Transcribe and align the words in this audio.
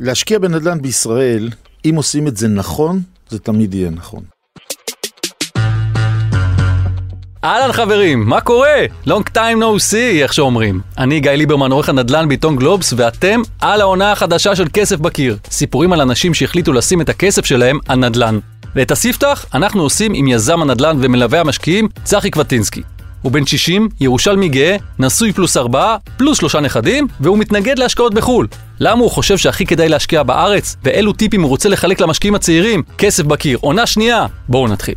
להשקיע 0.00 0.38
בנדל"ן 0.38 0.82
בישראל, 0.82 1.50
אם 1.84 1.94
עושים 1.96 2.28
את 2.28 2.36
זה 2.36 2.48
נכון, 2.48 3.00
זה 3.28 3.38
תמיד 3.38 3.74
יהיה 3.74 3.90
נכון. 3.90 4.22
אהלן 7.44 7.72
חברים, 7.72 8.28
מה 8.28 8.40
קורה? 8.40 8.84
Long 9.06 9.30
time 9.34 9.60
no 9.60 9.92
see, 9.92 10.22
איך 10.22 10.34
שאומרים. 10.34 10.80
אני 10.98 11.20
גיא 11.20 11.30
ליברמן, 11.30 11.72
עורך 11.72 11.88
הנדל"ן 11.88 12.28
בעיתון 12.28 12.56
גלובס, 12.56 12.94
ואתם 12.96 13.40
על 13.60 13.80
העונה 13.80 14.12
החדשה 14.12 14.56
של 14.56 14.68
כסף 14.72 14.96
בקיר. 14.96 15.36
סיפורים 15.50 15.92
על 15.92 16.00
אנשים 16.00 16.34
שהחליטו 16.34 16.72
לשים 16.72 17.00
את 17.00 17.08
הכסף 17.08 17.44
שלהם 17.44 17.78
על 17.88 17.98
נדל"ן. 17.98 18.38
ואת 18.74 18.90
הספתח 18.90 19.46
אנחנו 19.54 19.82
עושים 19.82 20.14
עם 20.14 20.28
יזם 20.28 20.62
הנדל"ן 20.62 20.96
ומלווה 21.00 21.40
המשקיעים, 21.40 21.88
צחי 22.04 22.30
קבטינסקי. 22.30 22.82
הוא 23.22 23.32
בן 23.32 23.46
60, 23.46 23.88
ירושלמי 24.00 24.48
גאה, 24.48 24.76
נשוי 24.98 25.32
פלוס 25.32 25.56
ארבעה, 25.56 25.96
פלוס 26.16 26.38
שלושה 26.38 26.60
נכדים, 26.60 27.06
והוא 27.20 27.38
מתנגד 27.38 27.78
להשקעות 27.78 28.14
בחו"ל. 28.14 28.46
למה 28.80 29.00
הוא 29.00 29.10
חושב 29.10 29.38
שהכי 29.38 29.66
כדאי 29.66 29.88
להשקיע 29.88 30.22
בארץ, 30.22 30.76
ואילו 30.82 31.12
טיפים 31.12 31.42
הוא 31.42 31.48
רוצה 31.48 31.68
לחלק 31.68 32.00
למשקיעים 32.00 32.34
הצעירים? 32.34 32.82
כסף 32.98 33.24
בקיר, 33.24 33.58
עונה 33.60 33.86
שנייה. 33.86 34.26
בואו 34.48 34.68
נתחיל. 34.68 34.94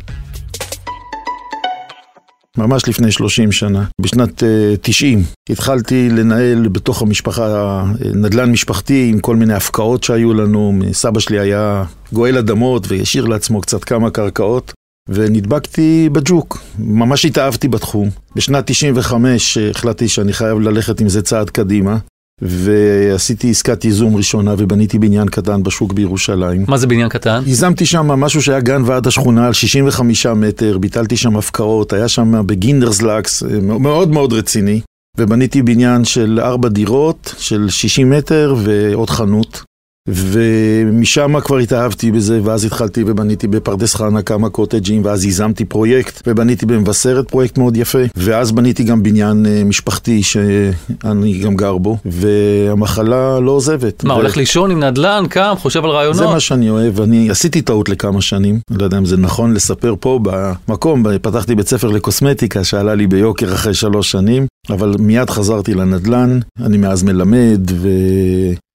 ממש 2.56 2.88
לפני 2.88 3.12
30 3.12 3.52
שנה, 3.52 3.84
בשנת 4.00 4.42
uh, 4.42 4.46
90, 4.82 5.22
התחלתי 5.50 6.08
לנהל 6.08 6.68
בתוך 6.68 7.02
המשפחה 7.02 7.84
נדל"ן 8.14 8.50
משפחתי 8.50 9.10
עם 9.12 9.20
כל 9.20 9.36
מיני 9.36 9.54
הפקעות 9.54 10.04
שהיו 10.04 10.34
לנו. 10.34 10.72
סבא 10.92 11.20
שלי 11.20 11.38
היה 11.38 11.84
גואל 12.12 12.38
אדמות 12.38 12.84
והשאיר 12.88 13.24
לעצמו 13.24 13.60
קצת 13.60 13.84
כמה 13.84 14.10
קרקעות. 14.10 14.72
ונדבקתי 15.08 16.08
בג'וק, 16.12 16.58
ממש 16.78 17.24
התאהבתי 17.24 17.68
בתחום. 17.68 18.10
בשנת 18.36 18.66
95 18.66 19.58
החלטתי 19.58 20.08
שאני 20.08 20.32
חייב 20.32 20.60
ללכת 20.60 21.00
עם 21.00 21.08
זה 21.08 21.22
צעד 21.22 21.50
קדימה, 21.50 21.98
ועשיתי 22.42 23.50
עסקת 23.50 23.84
ייזום 23.84 24.16
ראשונה 24.16 24.54
ובניתי 24.58 24.98
בניין 24.98 25.28
קטן 25.28 25.62
בשוק 25.62 25.92
בירושלים. 25.92 26.64
מה 26.68 26.76
זה 26.76 26.86
בניין 26.86 27.08
קטן? 27.08 27.42
ייזמתי 27.46 27.86
שם 27.86 28.06
משהו 28.06 28.42
שהיה 28.42 28.60
גן 28.60 28.82
ועד 28.86 29.06
השכונה 29.06 29.46
על 29.46 29.52
65 29.52 30.26
מטר, 30.26 30.78
ביטלתי 30.78 31.16
שם 31.16 31.36
הפקעות, 31.36 31.92
היה 31.92 32.08
שם 32.08 32.46
בגינדרס 32.46 33.02
לקס, 33.02 33.42
מאוד 33.62 34.10
מאוד 34.10 34.32
רציני. 34.32 34.80
ובניתי 35.18 35.62
בניין 35.62 36.04
של 36.04 36.40
ארבע 36.42 36.68
דירות, 36.68 37.34
של 37.38 37.68
60 37.68 38.10
מטר 38.10 38.54
ועוד 38.58 39.10
חנות. 39.10 39.62
ומשם 40.08 41.40
כבר 41.40 41.58
התאהבתי 41.58 42.12
בזה, 42.12 42.40
ואז 42.44 42.64
התחלתי 42.64 43.04
ובניתי 43.06 43.46
בפרדס 43.46 43.94
חנה 43.94 44.22
כמה 44.22 44.48
קוטג'ים, 44.48 45.04
ואז 45.04 45.24
ייזמתי 45.24 45.64
פרויקט, 45.64 46.22
ובניתי 46.26 46.66
במבשרת 46.66 47.28
פרויקט 47.30 47.58
מאוד 47.58 47.76
יפה, 47.76 47.98
ואז 48.16 48.52
בניתי 48.52 48.84
גם 48.84 49.02
בניין 49.02 49.46
אה, 49.46 49.64
משפחתי 49.64 50.22
שאני 50.22 51.38
גם 51.38 51.56
גר 51.56 51.78
בו, 51.78 51.96
והמחלה 52.04 53.40
לא 53.40 53.50
עוזבת. 53.50 54.04
מה, 54.04 54.14
ו... 54.14 54.16
הולך 54.16 54.36
לישון 54.36 54.70
עם 54.70 54.84
נדל"ן, 54.84 55.24
קם, 55.30 55.54
חושב 55.58 55.84
על 55.84 55.90
רעיונות? 55.90 56.16
זה 56.16 56.26
מה 56.26 56.40
שאני 56.40 56.70
אוהב, 56.70 57.00
אני 57.00 57.30
עשיתי 57.30 57.62
טעות 57.62 57.88
לכמה 57.88 58.20
שנים, 58.20 58.58
לא 58.70 58.84
יודע 58.84 58.98
אם 58.98 59.04
זה 59.04 59.16
נכון 59.16 59.54
לספר 59.54 59.94
פה 60.00 60.20
במקום, 60.22 61.04
פתחתי 61.22 61.54
בית 61.54 61.68
ספר 61.68 61.88
לקוסמטיקה 61.88 62.64
שעלה 62.64 62.94
לי 62.94 63.06
ביוקר 63.06 63.54
אחרי 63.54 63.74
שלוש 63.74 64.10
שנים, 64.10 64.46
אבל 64.70 64.94
מיד 64.98 65.30
חזרתי 65.30 65.74
לנדל"ן, 65.74 66.38
אני 66.60 66.76
מאז 66.76 67.02
מלמד 67.02 67.70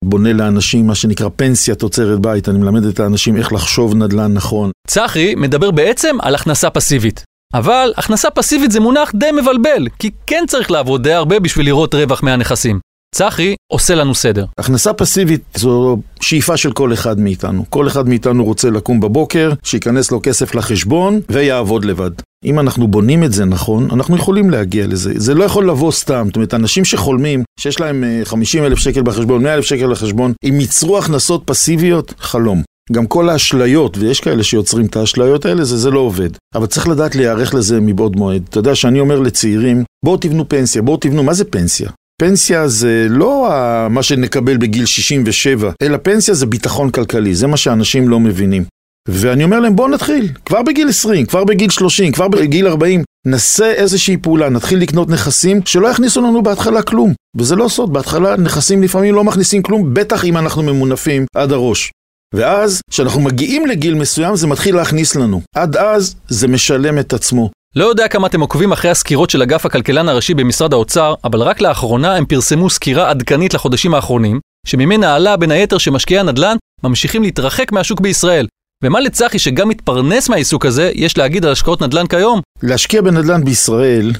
ובונה 0.03 0.33
לאנשים 0.33 0.87
מה 0.87 0.95
שנקרא 0.95 1.29
פנסיה 1.35 1.75
תוצרת 1.75 2.19
בית, 2.19 2.49
אני 2.49 2.59
מלמד 2.59 2.85
את 2.85 2.99
האנשים 2.99 3.37
איך 3.37 3.53
לחשוב 3.53 3.95
נדל"ן 3.95 4.33
נכון. 4.33 4.71
צחי 4.87 5.35
מדבר 5.35 5.71
בעצם 5.71 6.15
על 6.21 6.35
הכנסה 6.35 6.69
פסיבית. 6.69 7.23
אבל 7.53 7.93
הכנסה 7.97 8.29
פסיבית 8.29 8.71
זה 8.71 8.79
מונח 8.79 9.11
די 9.15 9.31
מבלבל, 9.31 9.87
כי 9.99 10.11
כן 10.27 10.43
צריך 10.47 10.71
לעבוד 10.71 11.03
די 11.03 11.13
הרבה 11.13 11.39
בשביל 11.39 11.65
לראות 11.65 11.93
רווח 11.93 12.23
מהנכסים. 12.23 12.79
צחי 13.15 13.55
עושה 13.71 13.95
לנו 13.95 14.15
סדר. 14.15 14.45
הכנסה 14.57 14.93
פסיבית 14.93 15.41
זו 15.55 15.97
שאיפה 16.21 16.57
של 16.57 16.71
כל 16.71 16.93
אחד 16.93 17.19
מאיתנו. 17.19 17.65
כל 17.69 17.88
אחד 17.88 18.07
מאיתנו 18.09 18.43
רוצה 18.43 18.69
לקום 18.69 18.99
בבוקר, 18.99 19.51
שייכנס 19.63 20.11
לו 20.11 20.19
כסף 20.23 20.55
לחשבון 20.55 21.19
ויעבוד 21.29 21.85
לבד. 21.85 22.11
אם 22.45 22.59
אנחנו 22.59 22.88
בונים 22.88 23.23
את 23.23 23.34
זה 23.34 23.45
נכון, 23.45 23.88
אנחנו 23.91 24.16
יכולים 24.16 24.50
להגיע 24.50 24.88
לזה. 24.88 25.13
זה 25.16 25.34
לא 25.34 25.44
יכול 25.44 25.69
לבוא 25.69 25.91
סתם. 25.91 26.23
זאת 26.28 26.35
אומרת, 26.35 26.53
אנשים 26.53 26.85
שחולמים, 26.85 27.44
שיש 27.59 27.79
להם 27.79 28.03
50 28.23 28.63
אלף 28.63 28.78
שקל 28.78 29.01
בחשבון, 29.01 29.44
100 29.44 29.53
אלף 29.53 29.66
שקל 29.66 29.91
בחשבון, 29.91 30.34
אם 30.50 30.59
ייצרו 30.59 30.97
הכנסות 30.97 31.44
פסיביות, 31.45 32.13
חלום. 32.19 32.63
גם 32.91 33.07
כל 33.07 33.29
האשליות, 33.29 33.97
ויש 33.97 34.19
כאלה 34.19 34.44
שיוצרים 34.44 34.85
את 34.85 34.95
האשליות 34.95 35.45
האלה, 35.45 35.63
זה, 35.63 35.78
זה 35.78 35.91
לא 35.91 36.00
עובד. 36.00 36.29
אבל 36.56 36.66
צריך 36.66 36.88
לדעת 36.88 37.16
להיערך 37.16 37.53
לזה 37.53 37.79
מבעוד 37.79 38.16
מועד. 38.16 38.44
אתה 38.50 38.59
יודע, 38.59 38.75
שאני 38.75 39.00
אומר 39.00 39.19
לצעירים, 39.19 39.84
בואו 40.06 40.17
תבנו 40.17 40.50
פנסיה, 40.50 40.81
בואו 40.81 40.97
תבנו, 40.97 41.23
מה 41.23 41.34
זה 41.34 41.46
פנסיה? 41.46 41.90
פנסיה 42.22 42.67
זה 42.67 43.07
לא 43.09 43.47
מה 43.90 44.03
שנקבל 44.03 44.57
בגיל 44.57 44.85
67, 44.85 45.72
אלא 45.81 45.97
פנסיה 45.97 46.34
זה 46.34 46.46
ביטחון 46.46 46.90
כלכלי, 46.90 47.35
זה 47.35 47.47
מה 47.47 47.57
שאנשים 47.57 48.09
לא 48.09 48.19
מבינים. 48.19 48.63
ואני 49.09 49.44
אומר 49.44 49.59
להם 49.59 49.75
בואו 49.75 49.88
נתחיל, 49.88 50.30
כבר 50.46 50.62
בגיל 50.62 50.90
20, 50.90 51.25
כבר 51.25 51.44
בגיל 51.44 51.69
30, 51.69 52.12
כבר 52.12 52.28
בגיל 52.28 52.68
40, 52.68 53.03
נעשה 53.25 53.72
איזושהי 53.72 54.18
פעולה, 54.18 54.50
נתחיל 54.50 54.80
לקנות 54.80 55.09
נכסים 55.09 55.62
שלא 55.66 55.88
יכניסו 55.88 56.22
לנו 56.22 56.44
בהתחלה 56.44 56.81
כלום. 56.81 57.14
וזה 57.38 57.56
לא 57.56 57.68
סוד, 57.68 57.94
בהתחלה 57.94 58.38
נכסים 58.38 58.84
לפעמים 58.84 59.16
לא 59.16 59.24
מכניסים 59.24 59.62
כלום, 59.62 59.94
בטח 59.94 60.25
אם 60.25 60.38
אנחנו 60.38 60.64
ממונפים 60.64 61.25
עד 61.36 61.52
הראש. 61.52 61.91
ואז, 62.36 62.81
כשאנחנו 62.91 63.22
מגיעים 63.22 63.66
לגיל 63.66 63.96
מסוים, 63.96 64.36
זה 64.36 64.47
מתחיל 64.47 64.75
להכניס 64.75 65.16
לנו. 65.16 65.41
עד 65.56 65.78
אז, 65.78 66.16
זה 66.28 66.47
משלם 66.47 67.00
את 67.00 67.14
עצמו. 67.14 67.50
לא 67.75 67.85
יודע 67.85 68.08
כמה 68.08 68.28
אתם 68.28 68.41
עוקבים 68.41 68.72
אחרי 68.72 68.91
הסקירות 68.91 69.30
של 69.30 69.41
אגף 69.41 69.66
הכלכלן 69.66 70.09
הראשי 70.09 70.34
במשרד 70.34 70.74
האוצר, 70.74 71.14
אבל 71.24 71.41
רק 71.41 71.62
לאחרונה 71.62 72.16
הם 72.16 72.25
פרסמו 72.25 72.70
סקירה 72.70 73.09
עדכנית 73.09 73.53
לחודשים 73.53 73.94
האחרונים, 73.94 74.40
שממנה 74.68 75.16
עלה 75.16 75.38
בין 75.38 75.52
היתר 75.52 75.78
שמשקיעי 75.78 76.20
הנדל"ן 76.20 76.58
ממשיכים 76.84 77.24
להתרחק 77.24 77.72
מהשוק 77.72 78.02
בישראל. 78.02 78.47
ומה 78.83 78.99
לצחי 78.99 79.39
שגם 79.39 79.69
מתפרנס 79.69 80.29
מהעיסוק 80.29 80.66
הזה, 80.66 80.91
יש 80.95 81.17
להגיד 81.17 81.45
על 81.45 81.51
השקעות 81.51 81.81
נדל"ן 81.81 82.07
כיום? 82.07 82.41
להשקיע 82.63 83.01
בנדל"ן 83.01 83.44
בישראל, 83.44 84.11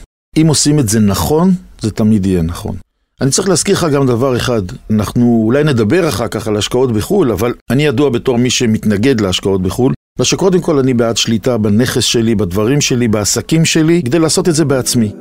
אם 0.42 0.48
עושים 0.48 0.80
את 0.80 0.90
זה 0.90 1.00
נכון, 1.00 1.52
זה 1.82 1.92
תמיד 1.92 2.26
יהיה 2.26 2.42
נכון. 2.42 2.76
אני 3.22 3.32
צריך 3.32 3.50
להזכיר 3.50 3.76
לך 3.76 3.88
גם 3.94 4.08
דבר 4.08 4.38
אחד, 4.38 4.62
אנחנו 4.90 5.42
אולי 5.46 5.64
נדבר 5.64 6.10
אחר 6.10 6.28
כך 6.28 6.48
על 6.48 6.58
השקעות 6.58 6.92
בחו"ל, 6.92 7.32
אבל 7.32 7.54
אני 7.70 7.86
ידוע 7.86 8.10
בתור 8.10 8.38
מי 8.38 8.50
שמתנגד 8.50 9.22
להשקעות 9.22 9.62
בחו"ל, 9.62 9.94
ושקודם 10.20 10.62
כל 10.62 10.80
אני 10.80 10.94
בעד 10.94 11.18
שליטה 11.18 11.58
בנכס 11.58 12.04
שלי, 12.04 12.36
בדברים 12.36 12.82
שלי, 12.82 13.08
בעסקים 13.08 13.66
שלי, 13.66 14.02
כדי 14.06 14.20
לעשות 14.20 14.50
את 14.50 14.56
זה 14.56 14.66
בעצמי. 14.66 15.12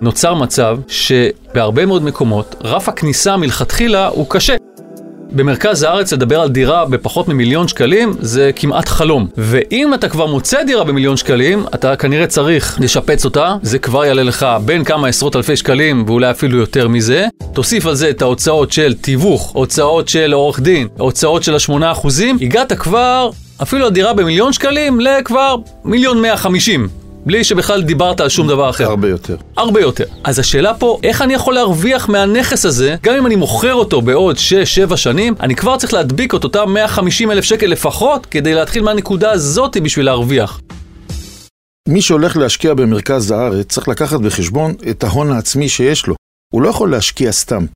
נוצר 0.00 0.34
מצב 0.34 0.78
שבהרבה 0.88 1.86
מאוד 1.86 2.04
מקומות 2.04 2.54
רף 2.60 2.88
הכניסה 2.88 3.36
מלכתחילה 3.36 4.08
הוא 4.08 4.26
קשה. 4.28 4.56
במרכז 5.34 5.82
הארץ 5.82 6.12
לדבר 6.12 6.40
על 6.40 6.48
דירה 6.48 6.84
בפחות 6.84 7.28
ממיליון 7.28 7.68
שקלים 7.68 8.14
זה 8.20 8.50
כמעט 8.56 8.88
חלום. 8.88 9.28
ואם 9.36 9.94
אתה 9.94 10.08
כבר 10.08 10.26
מוצא 10.26 10.62
דירה 10.62 10.84
במיליון 10.84 11.16
שקלים, 11.16 11.64
אתה 11.74 11.96
כנראה 11.96 12.26
צריך 12.26 12.78
לשפץ 12.80 13.24
אותה, 13.24 13.56
זה 13.62 13.78
כבר 13.78 14.04
יעלה 14.04 14.22
לך 14.22 14.46
בין 14.64 14.84
כמה 14.84 15.08
עשרות 15.08 15.36
אלפי 15.36 15.56
שקלים 15.56 16.04
ואולי 16.06 16.30
אפילו 16.30 16.58
יותר 16.58 16.88
מזה. 16.88 17.26
תוסיף 17.52 17.86
על 17.86 17.94
זה 17.94 18.10
את 18.10 18.22
ההוצאות 18.22 18.72
של 18.72 18.94
תיווך, 18.94 19.50
הוצאות 19.50 20.08
של 20.08 20.32
עורך 20.32 20.60
דין, 20.60 20.88
הוצאות 20.98 21.42
של 21.42 21.54
השמונה 21.54 21.92
אחוזים, 21.92 22.38
הגעת 22.40 22.72
כבר 22.72 23.30
אפילו 23.62 23.86
הדירה 23.86 24.12
במיליון 24.12 24.52
שקלים 24.52 25.00
לכבר 25.00 25.56
מיליון 25.84 26.22
מאה 26.22 26.36
חמישים. 26.36 27.01
בלי 27.26 27.44
שבכלל 27.44 27.82
דיברת 27.82 28.20
על 28.20 28.28
שום 28.28 28.48
דבר 28.48 28.70
אחר. 28.70 28.84
הרבה 28.84 29.08
יותר. 29.08 29.36
הרבה 29.56 29.80
יותר. 29.80 30.04
אז 30.24 30.38
השאלה 30.38 30.74
פה, 30.74 30.98
איך 31.02 31.22
אני 31.22 31.34
יכול 31.34 31.54
להרוויח 31.54 32.08
מהנכס 32.08 32.66
הזה, 32.66 32.96
גם 33.02 33.14
אם 33.14 33.26
אני 33.26 33.36
מוכר 33.36 33.74
אותו 33.74 34.02
בעוד 34.02 34.36
6-7 34.90 34.96
שנים, 34.96 35.34
אני 35.40 35.54
כבר 35.54 35.76
צריך 35.76 35.92
להדביק 35.92 36.34
את 36.34 36.44
אותם 36.44 36.72
150 36.72 37.30
אלף 37.30 37.44
שקל 37.44 37.66
לפחות, 37.66 38.26
כדי 38.26 38.54
להתחיל 38.54 38.82
מהנקודה 38.82 39.30
הזאת 39.30 39.76
בשביל 39.76 40.06
להרוויח. 40.06 40.60
מי 41.88 42.02
שהולך 42.02 42.36
להשקיע 42.36 42.74
במרכז 42.74 43.30
הארץ 43.30 43.66
צריך 43.66 43.88
לקחת 43.88 44.20
בחשבון 44.20 44.74
את 44.90 45.04
ההון 45.04 45.32
העצמי 45.32 45.68
שיש 45.68 46.06
לו. 46.06 46.14
הוא 46.54 46.62
לא 46.62 46.68
יכול 46.68 46.90
להשקיע 46.90 47.32
סתם. 47.32 47.66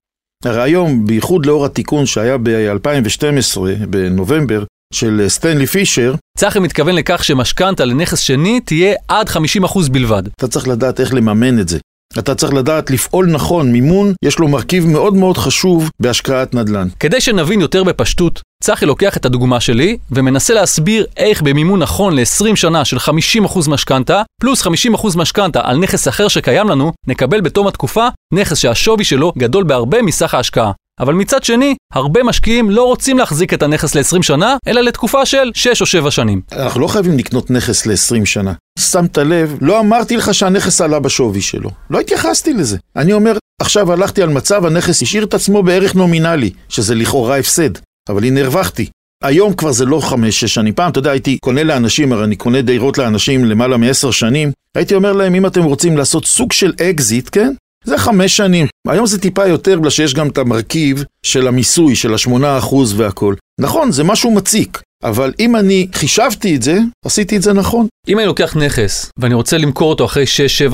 הרי 0.45 0.63
היום, 0.63 1.07
בייחוד 1.07 1.47
לאור 1.47 1.65
התיקון 1.67 2.07
שהיה 2.07 2.37
ב-2012, 2.43 3.61
בנובמבר, 3.89 4.65
של 4.95 5.25
סטנלי 5.29 5.67
פישר. 5.67 6.15
צחי 6.39 6.59
מתכוון 6.59 6.95
לכך 6.95 7.25
שמשכנתה 7.25 7.85
לנכס 7.85 8.19
שני 8.19 8.61
תהיה 8.61 8.95
עד 9.09 9.29
50% 9.29 9.91
בלבד. 9.91 10.23
אתה 10.27 10.49
צריך 10.49 10.69
לדעת 10.69 11.01
איך 11.01 11.15
לממן 11.15 11.59
את 11.59 11.69
זה. 11.69 11.79
אתה 12.19 12.35
צריך 12.35 12.53
לדעת 12.53 12.91
לפעול 12.91 13.27
נכון, 13.27 13.73
מימון, 13.73 14.13
יש 14.25 14.39
לו 14.39 14.49
מרכיב 14.49 14.87
מאוד 14.87 15.15
מאוד 15.15 15.39
חשוב 15.39 15.91
בהשקעת 16.01 16.55
נדל"ן. 16.55 16.89
כדי 17.01 17.21
שנבין 17.21 17.61
יותר 17.61 17.85
בפשטות, 17.85 18.41
צחי 18.65 18.87
לוקח 18.87 19.17
את 19.17 19.25
הדוגמה 19.25 19.61
שלי 19.61 19.99
ומנסה 20.11 20.55
להסביר 20.55 21.07
איך 21.17 21.43
במימון 21.43 21.83
נכון 21.83 22.15
ל-20 22.15 22.57
שנה 22.57 22.85
של 22.85 22.97
50% 22.97 23.71
משכנתה, 23.71 24.23
פלוס 24.41 24.67
50% 24.67 24.69
משכנתה 25.17 25.61
על 25.65 25.79
נכס 25.79 26.09
אחר 26.09 26.29
שקיים 26.29 26.69
לנו, 26.69 26.93
נקבל 27.07 27.41
בתום 27.41 27.67
התקופה 27.67 28.09
נכס 28.35 28.59
שהשווי 28.59 29.05
שלו 29.05 29.33
גדול 29.39 29.65
בהרבה 29.65 30.03
מסך 30.03 30.35
ההשקעה. 30.35 30.73
אבל 31.01 31.15
מצד 31.15 31.45
שני, 31.45 31.75
הרבה 31.93 32.23
משקיעים 32.23 32.71
לא 32.71 32.85
רוצים 32.85 33.19
להחזיק 33.19 33.55
את 33.55 33.63
הנכס 33.63 33.95
ל-20 33.95 34.23
שנה, 34.23 34.57
אלא 34.67 34.81
לתקופה 34.81 35.27
של 35.27 35.51
6 35.55 35.81
או 35.81 35.87
7 35.87 36.11
שנים. 36.11 36.41
אנחנו 36.53 36.81
לא 36.81 36.87
חייבים 36.87 37.19
לקנות 37.19 37.51
נכס 37.51 37.87
ל-20 37.87 38.25
שנה. 38.25 38.53
שמת 38.79 39.19
לב, 39.19 39.59
לא 39.61 39.81
אמרתי 39.81 40.17
לך 40.17 40.35
שהנכס 40.35 40.81
עלה 40.81 41.01
בשווי 41.01 41.41
שלו. 41.41 41.71
לא 41.91 42.01
התייחסתי 42.01 42.53
לזה. 42.53 42.77
אני 42.97 43.13
אומר, 43.13 43.37
עכשיו 43.61 43.93
הלכתי 43.93 44.23
על 44.23 44.29
מצב, 44.29 44.67
הנכס 44.67 45.03
השאיר 45.03 45.25
את 45.25 45.35
עצמו 45.35 45.63
בערך 45.63 45.95
נומינלי, 45.95 46.51
שזה 46.69 46.95
לכאורה 46.95 47.39
הפסד, 47.39 47.71
אבל 48.09 48.25
הנה 48.25 48.41
הרווחתי. 48.41 48.87
היום 49.25 49.55
כבר 49.55 49.73
זה 49.73 49.85
לא 49.85 50.01
חמש-שש 50.01 50.55
שנים. 50.55 50.75
פעם, 50.75 50.91
אתה 50.91 50.99
יודע, 50.99 51.11
הייתי 51.11 51.39
קונה 51.39 51.65
לאנשים, 51.65 52.13
הרי 52.13 52.25
אני 52.25 52.37
קונה 52.37 52.63
דירות 52.63 52.99
לאנשים 52.99 53.45
למעלה 53.45 53.77
מעשר 53.77 54.11
שנים, 54.11 54.53
הייתי 54.75 54.95
אומר 54.95 55.13
להם, 55.13 55.35
אם 55.35 55.47
אתם 55.47 55.63
רוצים 55.63 55.97
לעשות 55.97 56.27
סוג 56.27 56.53
של 56.53 56.73
אקזיט, 56.81 57.29
כן? 57.33 57.53
זה 57.87 57.99
חמש 57.99 58.37
שנים. 58.37 58.67
היום 58.89 59.07
זה 59.07 59.21
טיפה 59.21 59.47
יותר, 59.47 59.79
בגלל 59.79 59.91
שיש 59.91 60.15
גם 60.15 60.29
את 60.29 60.39
המרכיב 60.39 61.05
של 61.23 61.49
המיסוי, 61.49 61.97
של 61.97 62.15
השמונה 62.15 62.59
אחוז 62.59 63.01
והכל. 63.01 63.35
נכון, 63.61 63.93
זה 63.93 64.05
משהו 64.05 64.31
מציק, 64.31 64.83
אבל 65.05 65.33
אם 65.41 65.57
אני 65.57 65.87
חישבתי 65.95 66.57
את 66.57 66.63
זה, 66.63 66.79
עשיתי 67.05 67.37
את 67.37 67.43
זה 67.43 67.53
נכון. 67.53 67.87
אם 68.09 68.19
אני 68.19 68.27
לוקח 68.27 68.57
נכס 68.57 69.11
ואני 69.19 69.35
רוצה 69.35 69.59
למכור 69.59 69.91
אותו 69.91 70.05
אחרי 70.05 70.25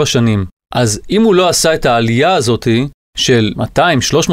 6-7 0.00 0.04
שנים, 0.04 0.46
אז 0.74 1.00
אם 1.10 1.22
הוא 1.22 1.34
לא 1.34 1.48
עשה 1.48 1.74
את 1.74 1.86
העלייה 1.86 2.34
הזאתי 2.34 2.86
של 3.16 3.52
200-300 3.58 3.62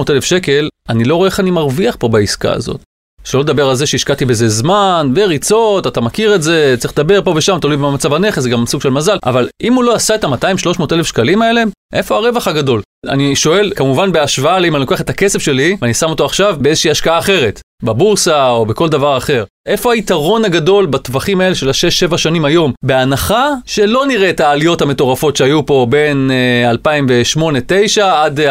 אלף 0.10 0.24
שקל, 0.24 0.70
אני 0.90 1.04
לא 1.04 1.16
רואה 1.16 1.30
איך 1.30 1.40
אני 1.40 1.52
מרוויח 1.52 1.96
פה 2.00 2.08
בעסקה 2.08 2.54
הזאת. 2.54 2.82
שלא 3.24 3.42
לדבר 3.42 3.70
על 3.70 3.76
זה 3.76 3.88
שהשקעתי 3.88 4.26
בזה 4.26 4.50
זמן 4.50 5.12
וריצות, 5.16 5.88
אתה 5.88 6.02
מכיר 6.02 6.36
את 6.36 6.44
זה, 6.44 6.76
צריך 6.80 6.94
לדבר 6.94 7.22
פה 7.22 7.34
ושם, 7.36 7.58
תלוי 7.62 7.78
במצב 7.78 8.14
הנכס, 8.14 8.44
זה 8.44 8.50
גם 8.50 8.66
סוג 8.66 8.82
של 8.82 8.90
מזל, 8.90 9.18
אבל 9.26 9.50
אם 9.62 9.74
הוא 9.74 9.84
לא 9.84 9.96
עשה 9.96 10.16
את 10.16 10.24
ה-200-300 10.24 10.84
אלף 10.92 11.08
שקלים 11.08 11.42
האלה, 11.42 11.64
איפה 11.94 12.16
הרווח 12.16 12.48
הגדול? 12.48 12.82
אני 13.08 13.36
שואל, 13.36 13.72
כמובן 13.76 14.12
בהשוואה 14.12 14.60
לאם 14.60 14.76
אני 14.76 14.82
לוקח 14.82 15.02
את 15.02 15.10
הכסף 15.10 15.42
שלי 15.42 15.78
ואני 15.82 15.94
שם 15.94 16.10
אותו 16.10 16.26
עכשיו 16.26 16.56
באיזושהי 16.60 16.92
השקעה 16.92 17.20
אחרת, 17.20 17.62
בבורסה 17.84 18.50
או 18.50 18.66
בכל 18.66 18.90
דבר 18.90 19.18
אחר. 19.18 19.44
איפה 19.68 19.94
היתרון 19.94 20.46
הגדול 20.46 20.86
בטווחים 20.86 21.42
האלה 21.42 21.56
של 21.56 21.70
ה-6-7 21.70 22.18
שנים 22.18 22.46
היום? 22.46 22.72
בהנחה 22.86 23.50
שלא 23.66 24.06
נראה 24.06 24.30
את 24.30 24.40
העליות 24.40 24.82
המטורפות 24.82 25.36
שהיו 25.36 25.66
פה 25.66 25.88
בין 25.90 26.32
uh, 26.74 27.38
2008-2009 27.98 28.02
עד 28.02 28.40
uh, 28.40 28.44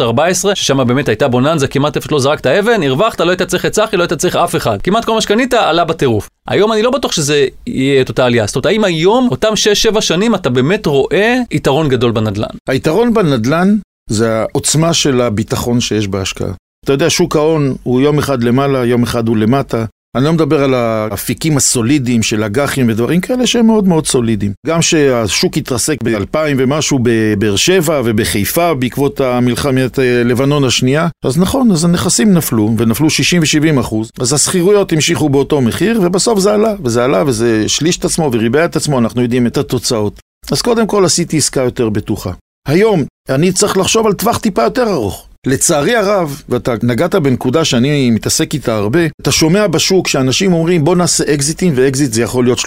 2013-2014, 0.00 0.54
ששם 0.54 0.86
באמת 0.86 1.08
הייתה 1.08 1.28
בוננזה, 1.28 1.68
כמעט 1.68 1.96
איפה 1.96 2.08
שלא 2.08 2.18
זרקת 2.18 2.46
אבן, 2.46 2.82
הרווחת, 2.82 3.20
לא 3.20 3.30
היית 3.30 3.42
צריך 3.42 3.66
את 3.66 3.72
צחי, 3.72 3.96
לא 3.96 4.02
היית 4.02 4.12
צריך 4.12 4.36
אף 4.36 4.56
אחד. 4.56 4.82
כמעט 4.82 5.04
כל 5.04 5.14
מה 5.14 5.20
שקנית 5.20 5.54
עלה 5.54 5.84
בטירוף. 5.84 6.28
היום 6.48 6.72
אני 6.72 6.82
לא 6.82 6.90
בטוח 6.90 7.12
שזה 7.12 7.46
יהיה 7.66 8.02
את 8.02 8.08
אותה 8.08 8.24
עלייה. 8.24 8.46
זאת 8.46 8.56
אומרת, 8.56 8.66
האם 8.66 8.84
היום, 8.84 9.28
אותם 9.30 9.52
6-7 9.94 10.00
שנים, 10.00 10.34
אתה 10.34 10.50
באמת 10.50 10.86
רואה 10.86 11.36
יתרון 11.50 11.88
גדול 11.88 12.12
בנדל"ן? 12.12 12.56
היתרון 12.68 13.14
בנדל"ן 13.14 13.76
זה 14.10 14.40
העוצמה 14.40 14.94
של 14.94 15.20
הביטחון 15.20 15.80
שיש 15.80 16.08
בהשקעה. 16.08 16.52
אתה 16.84 16.92
יודע, 16.92 17.10
שוק 17.10 17.36
ההון 17.36 17.74
הוא 17.82 18.00
יום 18.00 18.18
אחד 18.18 18.42
למעלה, 18.42 18.84
יום 18.84 19.02
אחד 19.02 19.28
הוא 19.28 19.36
למטה. 19.36 19.84
אני 20.16 20.24
לא 20.24 20.32
מדבר 20.32 20.64
על 20.64 20.74
האפיקים 20.74 21.56
הסולידיים 21.56 22.22
של 22.22 22.44
אג"חים 22.44 22.88
ודברים 22.88 23.20
כאלה 23.20 23.46
שהם 23.46 23.66
מאוד 23.66 23.88
מאוד 23.88 24.06
סולידיים. 24.06 24.52
גם 24.66 24.82
שהשוק 24.82 25.56
התרסק 25.56 25.96
ב-2000 26.04 26.36
ומשהו 26.58 26.98
בבאר 27.02 27.56
שבע 27.56 28.02
ובחיפה 28.04 28.74
בעקבות 28.74 29.20
המלחמת 29.20 29.98
אה, 29.98 30.22
לבנון 30.24 30.64
השנייה, 30.64 31.08
אז 31.24 31.38
נכון, 31.38 31.70
אז 31.70 31.84
הנכסים 31.84 32.34
נפלו, 32.34 32.74
ונפלו 32.78 33.10
60 33.10 33.42
ו-70 33.42 33.80
אחוז, 33.80 34.10
אז 34.20 34.32
השכירויות 34.32 34.92
המשיכו 34.92 35.28
באותו 35.28 35.60
מחיר, 35.60 36.00
ובסוף 36.02 36.38
זה 36.38 36.52
עלה, 36.52 36.74
וזה 36.84 37.04
עלה, 37.04 37.24
וזה 37.26 37.68
שליש 37.68 37.96
את 37.96 38.04
עצמו 38.04 38.30
וריבע 38.32 38.64
את 38.64 38.76
עצמו, 38.76 38.98
אנחנו 38.98 39.22
יודעים 39.22 39.46
את 39.46 39.56
התוצאות. 39.56 40.20
אז 40.50 40.62
קודם 40.62 40.86
כל 40.86 41.04
עשיתי 41.04 41.36
עסקה 41.36 41.60
יותר 41.60 41.88
בטוחה. 41.88 42.32
היום 42.68 43.04
אני 43.28 43.52
צריך 43.52 43.76
לחשוב 43.76 44.06
על 44.06 44.12
טווח 44.12 44.38
טיפה 44.38 44.62
יותר 44.62 44.90
ארוך. 44.92 45.28
לצערי 45.46 45.96
הרב, 45.96 46.42
ואתה 46.48 46.74
נגעת 46.82 47.14
בנקודה 47.14 47.64
שאני 47.64 48.10
מתעסק 48.10 48.54
איתה 48.54 48.76
הרבה, 48.76 49.00
אתה 49.22 49.32
שומע 49.32 49.66
בשוק 49.66 50.08
שאנשים 50.08 50.52
אומרים 50.52 50.84
בוא 50.84 50.96
נעשה 50.96 51.34
אקזיטים, 51.34 51.72
ואקזיט 51.76 52.12
זה 52.12 52.22
יכול 52.22 52.44
להיות 52.44 52.58
30-40 52.58 52.64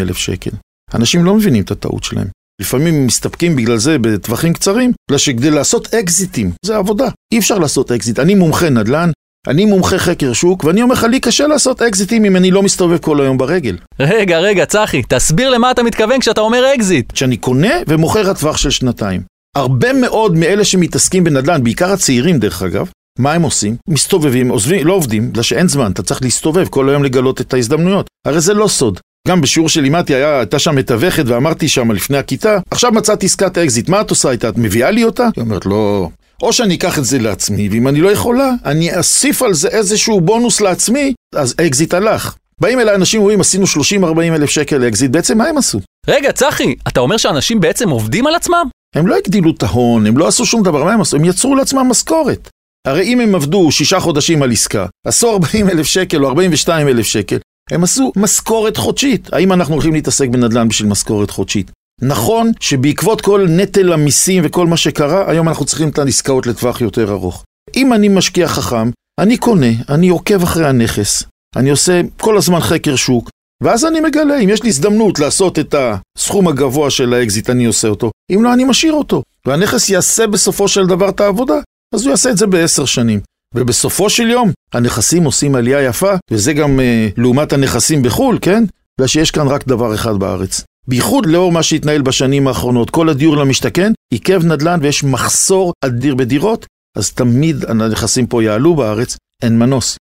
אלף 0.00 0.16
שקל. 0.16 0.50
אנשים 0.94 1.24
לא 1.24 1.34
מבינים 1.34 1.62
את 1.62 1.70
הטעות 1.70 2.04
שלהם. 2.04 2.26
לפעמים 2.60 3.06
מסתפקים 3.06 3.56
בגלל 3.56 3.76
זה 3.76 3.98
בטווחים 3.98 4.52
קצרים, 4.52 4.92
בגלל 5.08 5.18
שכדי 5.18 5.50
לעשות 5.50 5.94
אקזיטים, 5.94 6.50
זה 6.64 6.76
עבודה. 6.76 7.08
אי 7.32 7.38
אפשר 7.38 7.58
לעשות 7.58 7.92
אקזיט. 7.92 8.18
אני 8.18 8.34
מומחה 8.34 8.70
נדל"ן, 8.70 9.10
אני 9.48 9.64
מומחה 9.64 9.98
חקר 9.98 10.32
שוק, 10.32 10.64
ואני 10.64 10.82
אומר 10.82 10.94
לך, 10.94 11.04
לי 11.04 11.20
קשה 11.20 11.46
לעשות 11.46 11.82
אקזיטים 11.82 12.24
אם 12.24 12.36
אני 12.36 12.50
לא 12.50 12.62
מסתובב 12.62 12.98
כל 12.98 13.20
היום 13.20 13.38
ברגל. 13.38 13.76
רגע, 14.00 14.38
רגע, 14.38 14.66
צחי, 14.66 15.02
תסביר 15.08 15.50
למה 15.50 15.70
אתה 15.70 15.82
מתכוון 15.82 16.20
כשאתה 16.20 16.40
אומר 16.40 16.74
אקזיט. 16.74 17.16
שאני 17.16 17.36
קונה 17.36 17.72
ומוכר 17.88 18.30
הטווח 18.30 18.56
של 18.56 18.70
שנתיים. 18.70 19.35
הרבה 19.56 19.92
מאוד 19.92 20.36
מאלה 20.36 20.64
שמתעסקים 20.64 21.24
בנדל"ן, 21.24 21.64
בעיקר 21.64 21.92
הצעירים 21.92 22.38
דרך 22.38 22.62
אגב, 22.62 22.90
מה 23.18 23.32
הם 23.32 23.42
עושים? 23.42 23.76
מסתובבים, 23.88 24.48
עוזבים, 24.48 24.86
לא 24.86 24.92
עובדים, 24.92 25.30
בגלל 25.30 25.42
שאין 25.42 25.68
זמן, 25.68 25.92
אתה 25.92 26.02
צריך 26.02 26.22
להסתובב 26.22 26.68
כל 26.68 26.88
היום 26.88 27.04
לגלות 27.04 27.40
את 27.40 27.54
ההזדמנויות. 27.54 28.06
הרי 28.26 28.40
זה 28.40 28.54
לא 28.54 28.68
סוד. 28.68 29.00
גם 29.28 29.40
בשיעור 29.40 29.68
שלימדתי, 29.68 30.14
הייתה 30.14 30.58
שם 30.58 30.74
מתווכת 30.74 31.24
ואמרתי 31.26 31.68
שם 31.68 31.92
לפני 31.92 32.18
הכיתה, 32.18 32.58
עכשיו 32.70 32.92
מצאתי 32.92 33.26
עסקת 33.26 33.58
אקזיט, 33.58 33.88
מה 33.88 34.00
את 34.00 34.10
עושה 34.10 34.30
איתה? 34.30 34.48
את 34.48 34.58
מביאה 34.58 34.90
לי 34.90 35.04
אותה? 35.04 35.28
היא 35.36 35.44
אומרת, 35.44 35.66
לא. 35.66 36.08
או 36.42 36.52
שאני 36.52 36.74
אקח 36.74 36.98
את 36.98 37.04
זה 37.04 37.18
לעצמי, 37.18 37.68
ואם 37.68 37.88
אני 37.88 38.00
לא 38.00 38.12
יכולה, 38.12 38.50
אני 38.64 38.96
אוסיף 38.96 39.42
על 39.42 39.54
זה 39.54 39.68
איזשהו 39.68 40.20
בונוס 40.20 40.60
לעצמי, 40.60 41.12
אז 41.34 41.54
אקזיט 41.66 41.94
הלך. 41.94 42.34
באים 42.60 42.80
אליי 42.80 42.94
אנשים 42.94 43.20
ואומרים, 43.20 43.40
עשינו 43.40 43.64
30-40 43.66 44.20
אלף 44.20 44.50
שקל 44.50 44.76
לאקזיט, 44.76 45.10
בעצם 45.10 45.38
מה 45.38 45.44
הם 45.44 45.58
עשו? 45.58 45.80
רגע, 46.08 46.32
צחי, 46.32 46.74
אתה 46.88 47.00
אומר 47.00 47.16
שאנשים 47.16 47.60
בעצם 47.60 47.90
עובדים 47.90 48.26
על 48.26 48.34
עצמם? 48.34 48.68
הם 48.96 49.06
לא 49.06 49.16
הגדילו 49.16 49.50
את 49.50 49.62
ההון, 49.62 50.06
הם 50.06 50.18
לא 50.18 50.28
עשו 50.28 50.46
שום 50.46 50.62
דבר, 50.62 50.84
מה 50.84 50.92
הם 50.92 51.00
עשו? 51.00 51.16
הם 51.16 51.24
יצרו 51.24 51.54
לעצמם 51.54 51.86
משכורת. 51.88 52.48
הרי 52.86 53.02
אם 53.02 53.20
הם 53.20 53.34
עבדו 53.34 53.72
שישה 53.72 54.00
חודשים 54.00 54.42
על 54.42 54.52
עסקה, 54.52 54.86
עשו 55.06 55.32
40 55.32 55.70
אלף 55.70 55.86
שקל 55.86 56.24
או 56.24 56.28
42 56.28 56.88
אלף 56.88 57.06
שקל, 57.06 57.38
הם 57.70 57.84
עשו 57.84 58.12
משכורת 58.16 58.76
חודשית. 58.76 59.32
האם 59.32 59.52
אנחנו 59.52 59.74
הולכים 59.74 59.92
להתעסק 59.92 60.28
בנדל"ן 60.28 60.68
בשביל 60.68 60.88
משכורת 60.88 61.30
חודשית? 61.30 61.70
נכון 62.02 62.52
שבעקבות 62.60 63.20
כל 63.20 63.46
נטל 63.48 63.92
המיסים 63.92 64.42
וכל 64.46 64.66
מה 64.66 64.76
שקרה, 64.76 65.30
היום 65.30 65.48
אנחנו 65.48 65.64
צריכים 65.64 65.88
את 65.88 65.98
העסקאות 65.98 66.46
לטווח 66.46 66.80
יותר 66.80 67.12
ארוך. 67.12 67.44
אם 67.76 67.92
אני 67.92 68.08
משקיע 68.08 68.48
חכם, 68.48 68.90
אני 69.20 69.36
קונה, 69.36 69.70
אני 69.88 70.08
עוקב 70.08 70.42
אחרי 70.42 70.68
הנכס, 70.68 71.24
אני 71.56 71.70
עושה 71.70 72.00
כל 72.16 72.36
הזמן 72.36 72.60
חקר 72.60 72.96
שוק, 72.96 73.30
ואז 73.62 73.84
אני 73.84 74.00
מגלה, 74.00 74.38
אם 74.38 74.48
יש 74.48 74.62
לי 74.62 74.68
הזדמנות 74.68 75.18
לעשות 75.18 75.58
את 75.58 75.74
הסכום 75.78 76.48
הגבוה 76.48 76.90
של 76.90 77.14
האקזיט, 77.14 77.50
אני 77.50 77.64
עושה 77.64 77.88
אותו. 77.88 78.10
אם 78.34 78.44
לא, 78.44 78.52
אני 78.52 78.64
משאיר 78.64 78.92
אותו. 78.92 79.22
והנכס 79.46 79.90
יעשה 79.90 80.26
בסופו 80.26 80.68
של 80.68 80.86
דבר 80.86 81.08
את 81.08 81.20
העבודה, 81.20 81.54
אז 81.94 82.02
הוא 82.02 82.10
יעשה 82.10 82.30
את 82.30 82.36
זה 82.36 82.46
בעשר 82.46 82.84
שנים. 82.84 83.20
ובסופו 83.54 84.10
של 84.10 84.30
יום, 84.30 84.50
הנכסים 84.72 85.24
עושים 85.24 85.54
עלייה 85.54 85.82
יפה, 85.82 86.12
וזה 86.30 86.52
גם 86.52 86.80
אה, 86.80 87.08
לעומת 87.16 87.52
הנכסים 87.52 88.02
בחו"ל, 88.02 88.38
כן? 88.40 88.64
בגלל 88.98 89.08
שיש 89.08 89.30
כאן 89.30 89.48
רק 89.48 89.66
דבר 89.66 89.94
אחד 89.94 90.16
בארץ. 90.16 90.62
בייחוד 90.88 91.26
לאור 91.26 91.52
מה 91.52 91.62
שהתנהל 91.62 92.02
בשנים 92.02 92.48
האחרונות, 92.48 92.90
כל 92.90 93.08
הדיור 93.08 93.36
למשתכן, 93.36 93.92
עיכב 94.14 94.44
נדל"ן 94.44 94.78
ויש 94.82 95.04
מחסור 95.04 95.72
אדיר 95.84 96.14
בדירות, 96.14 96.66
אז 96.96 97.12
תמיד 97.12 97.64
הנכסים 97.68 98.26
פה 98.26 98.42
יעלו 98.42 98.74
בארץ, 98.74 99.16
אין 99.42 99.58
מנוס. 99.58 99.96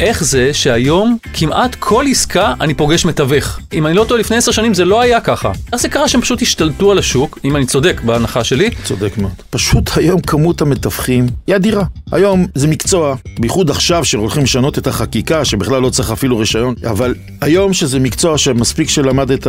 איך 0.00 0.24
זה 0.24 0.54
שהיום 0.54 1.16
כמעט 1.32 1.74
כל 1.74 2.04
עסקה 2.10 2.54
אני 2.60 2.74
פוגש 2.74 3.04
מתווך? 3.04 3.60
אם 3.72 3.86
אני 3.86 3.94
לא 3.94 4.04
טועה, 4.04 4.20
לפני 4.20 4.36
עשר 4.36 4.52
שנים 4.52 4.74
זה 4.74 4.84
לא 4.84 5.00
היה 5.00 5.20
ככה. 5.20 5.52
איך 5.72 5.82
זה 5.82 5.88
קרה 5.88 6.08
שהם 6.08 6.20
פשוט 6.20 6.42
השתלטו 6.42 6.90
על 6.90 6.98
השוק, 6.98 7.38
אם 7.44 7.56
אני 7.56 7.66
צודק 7.66 8.00
בהנחה 8.04 8.44
שלי? 8.44 8.70
צודק 8.84 9.18
מאוד. 9.18 9.32
פשוט 9.50 9.90
היום 9.96 10.20
כמות 10.20 10.62
המתווכים 10.62 11.26
היא 11.46 11.56
אדירה. 11.56 11.84
היום 12.12 12.46
זה 12.54 12.66
מקצוע, 12.66 13.14
בייחוד 13.40 13.70
עכשיו 13.70 14.04
שהולכים 14.04 14.42
לשנות 14.42 14.78
את 14.78 14.86
החקיקה, 14.86 15.44
שבכלל 15.44 15.82
לא 15.82 15.90
צריך 15.90 16.10
אפילו 16.10 16.38
רישיון, 16.38 16.74
אבל 16.90 17.14
היום 17.40 17.72
שזה 17.72 17.98
מקצוע 17.98 18.38
שמספיק 18.38 18.88
שלמדת 18.88 19.46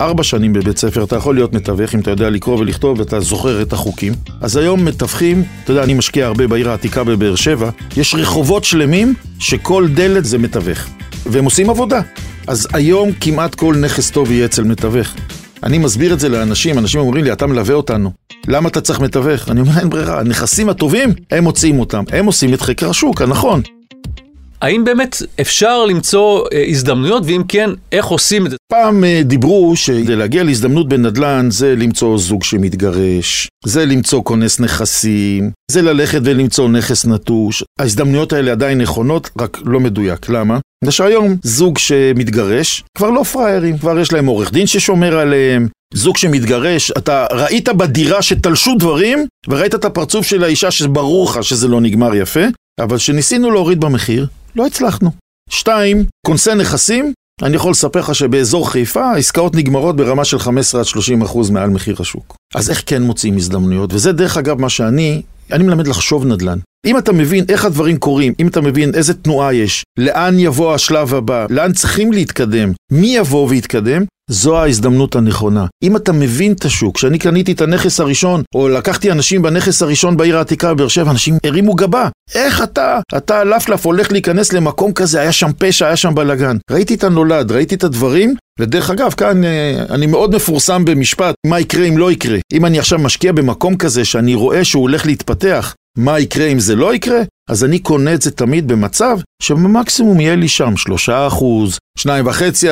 ארבע 0.00 0.22
שנים 0.22 0.52
בבית 0.52 0.78
ספר, 0.78 1.04
אתה 1.04 1.16
יכול 1.16 1.34
להיות 1.34 1.52
מתווך 1.52 1.94
אם 1.94 2.00
אתה 2.00 2.10
יודע 2.10 2.30
לקרוא 2.30 2.58
ולכתוב 2.58 2.98
ואתה 2.98 3.20
זוכר 3.20 3.62
את 3.62 3.72
החוקים. 3.72 4.12
אז 4.40 4.56
היום 4.56 4.84
מתווכים, 4.84 5.44
אתה 5.64 5.70
יודע, 5.70 5.82
אני 5.82 5.94
משקיע 5.94 6.26
הרבה 6.26 6.46
בעיר 6.46 6.70
העתיקה 6.70 7.04
בבאר 7.04 7.34
שבע, 7.34 7.70
יש 7.96 8.14
רחובות 8.14 8.64
שלמים 8.64 9.14
שכל 9.42 9.88
דלת 9.94 10.24
זה 10.24 10.38
מתווך. 10.38 10.78
והם 11.26 11.44
עושים 11.44 11.70
עבודה. 11.70 12.00
אז 12.46 12.68
היום 12.72 13.12
כמעט 13.20 13.54
כל 13.54 13.76
נכס 13.76 14.10
טוב 14.10 14.30
יהיה 14.30 14.44
אצל 14.44 14.64
מתווך. 14.64 15.08
אני 15.62 15.78
מסביר 15.78 16.14
את 16.14 16.20
זה 16.20 16.28
לאנשים, 16.28 16.78
אנשים 16.78 17.00
אומרים 17.00 17.24
לי, 17.24 17.32
אתה 17.32 17.46
מלווה 17.46 17.74
אותנו. 17.74 18.10
למה 18.48 18.68
אתה 18.68 18.80
צריך 18.80 19.00
מתווך? 19.00 19.48
אני 19.48 19.60
אומר, 19.60 19.78
אין 19.78 19.90
ברירה, 19.90 20.20
הנכסים 20.20 20.68
הטובים, 20.68 21.12
הם 21.30 21.44
מוציאים 21.44 21.80
אותם. 21.80 22.04
הם 22.12 22.26
עושים 22.26 22.54
את 22.54 22.60
חקר 22.60 22.90
השוק, 22.90 23.22
הנכון. 23.22 23.62
האם 24.62 24.84
באמת 24.84 25.16
אפשר 25.40 25.84
למצוא 25.84 26.46
אה, 26.52 26.64
הזדמנויות, 26.68 27.22
ואם 27.26 27.42
כן, 27.48 27.70
איך 27.92 28.06
עושים 28.06 28.46
את 28.46 28.50
זה? 28.50 28.56
פעם 28.72 29.04
אה, 29.04 29.20
דיברו 29.24 29.76
שכדי 29.76 30.16
להגיע 30.16 30.42
להזדמנות 30.44 30.88
בנדל"ן 30.88 31.50
זה 31.50 31.74
למצוא 31.76 32.18
זוג 32.18 32.44
שמתגרש, 32.44 33.48
זה 33.64 33.84
למצוא 33.84 34.24
כונס 34.24 34.60
נכסים, 34.60 35.50
זה 35.70 35.82
ללכת 35.82 36.20
ולמצוא 36.24 36.68
נכס 36.68 37.04
נטוש. 37.04 37.64
ההזדמנויות 37.80 38.32
האלה 38.32 38.52
עדיין 38.52 38.80
נכונות, 38.80 39.30
רק 39.40 39.58
לא 39.64 39.80
מדויק. 39.80 40.28
למה? 40.28 40.58
בגלל 40.82 40.92
שהיום 40.92 41.36
זוג 41.42 41.78
שמתגרש 41.78 42.84
כבר 42.96 43.10
לא 43.10 43.22
פראיירים, 43.22 43.78
כבר 43.78 43.98
יש 43.98 44.12
להם 44.12 44.26
עורך 44.26 44.52
דין 44.52 44.66
ששומר 44.66 45.18
עליהם, 45.18 45.68
זוג 45.94 46.16
שמתגרש, 46.16 46.90
אתה 46.90 47.26
ראית 47.32 47.68
בדירה 47.68 48.22
שתלשו 48.22 48.74
דברים, 48.78 49.26
וראית 49.48 49.74
את 49.74 49.84
הפרצוף 49.84 50.26
של 50.26 50.44
האישה 50.44 50.70
שברור 50.70 51.30
לך 51.30 51.44
שזה 51.44 51.68
לא 51.68 51.80
נגמר 51.80 52.14
יפה, 52.14 52.44
אבל 52.80 52.96
כשניסינו 52.96 53.50
להוריד 53.50 53.80
במחיר, 53.80 54.26
לא 54.56 54.66
הצלחנו. 54.66 55.10
שתיים, 55.50 56.04
כונסי 56.26 56.54
נכסים, 56.54 57.12
אני 57.42 57.56
יכול 57.56 57.70
לספר 57.70 58.00
לך 58.00 58.14
שבאזור 58.14 58.70
חיפה 58.70 59.04
העסקאות 59.04 59.56
נגמרות 59.56 59.96
ברמה 59.96 60.24
של 60.24 60.38
15 60.38 60.80
עד 60.80 60.86
30 60.86 61.22
אחוז 61.22 61.50
מעל 61.50 61.70
מחיר 61.70 61.96
השוק. 62.00 62.36
אז 62.54 62.70
איך 62.70 62.82
כן 62.86 63.02
מוצאים 63.02 63.36
הזדמנויות? 63.36 63.92
וזה 63.92 64.12
דרך 64.12 64.36
אגב 64.36 64.60
מה 64.60 64.68
שאני, 64.68 65.22
אני 65.52 65.64
מלמד 65.64 65.86
לחשוב 65.86 66.26
נדל"ן. 66.26 66.58
אם 66.86 66.98
אתה 66.98 67.12
מבין 67.12 67.44
איך 67.48 67.64
הדברים 67.64 67.96
קורים, 67.96 68.32
אם 68.40 68.48
אתה 68.48 68.60
מבין 68.60 68.94
איזה 68.94 69.14
תנועה 69.14 69.54
יש, 69.54 69.82
לאן 69.98 70.38
יבוא 70.38 70.74
השלב 70.74 71.14
הבא, 71.14 71.46
לאן 71.50 71.72
צריכים 71.72 72.12
להתקדם, 72.12 72.72
מי 72.92 73.16
יבוא 73.16 73.48
ויתקדם, 73.48 74.04
זו 74.32 74.58
ההזדמנות 74.58 75.16
הנכונה. 75.16 75.66
אם 75.82 75.96
אתה 75.96 76.12
מבין 76.12 76.52
את 76.52 76.64
השוק, 76.64 76.96
כשאני 76.96 77.18
קניתי 77.18 77.52
את 77.52 77.60
הנכס 77.60 78.00
הראשון, 78.00 78.42
או 78.54 78.68
לקחתי 78.68 79.12
אנשים 79.12 79.42
בנכס 79.42 79.82
הראשון 79.82 80.16
בעיר 80.16 80.38
העתיקה 80.38 80.74
בבאר 80.74 80.88
שבע, 80.88 81.10
אנשים 81.10 81.38
הרימו 81.44 81.74
גבה. 81.74 82.08
איך 82.34 82.62
אתה, 82.62 83.00
אתה 83.16 83.44
לפלף 83.44 83.86
הולך 83.86 84.12
להיכנס 84.12 84.52
למקום 84.52 84.92
כזה, 84.92 85.20
היה 85.20 85.32
שם 85.32 85.50
פשע, 85.58 85.86
היה 85.86 85.96
שם 85.96 86.14
בלאגן. 86.14 86.56
ראיתי 86.70 86.94
את 86.94 87.04
הנולד, 87.04 87.52
ראיתי 87.52 87.74
את 87.74 87.84
הדברים, 87.84 88.34
ודרך 88.60 88.90
אגב, 88.90 89.12
כאן 89.12 89.44
אה, 89.44 89.84
אני 89.90 90.06
מאוד 90.06 90.34
מפורסם 90.34 90.84
במשפט, 90.84 91.34
מה 91.46 91.60
יקרה 91.60 91.84
אם 91.84 91.98
לא 91.98 92.12
יקרה. 92.12 92.38
אם 92.52 92.66
אני 92.66 92.78
עכשיו 92.78 92.98
משקיע 92.98 93.32
במקום 93.32 93.76
כזה 93.76 94.04
שאני 94.04 94.34
רואה 94.34 94.64
שהוא 94.64 94.82
הולך 94.82 95.06
להתפתח, 95.06 95.74
מה 95.98 96.20
יקרה 96.20 96.46
אם 96.46 96.58
זה 96.58 96.76
לא 96.76 96.94
יקרה? 96.94 97.20
אז 97.50 97.64
אני 97.64 97.78
קונה 97.78 98.14
את 98.14 98.22
זה 98.22 98.30
תמיד 98.30 98.68
במצב 98.68 99.18
שבמקסימום 99.42 100.20
יהיה 100.20 100.36
לי 100.36 100.48
שם 100.48 100.76
3 100.76 101.08
אחוז, 101.08 101.78
2.5 101.98 102.04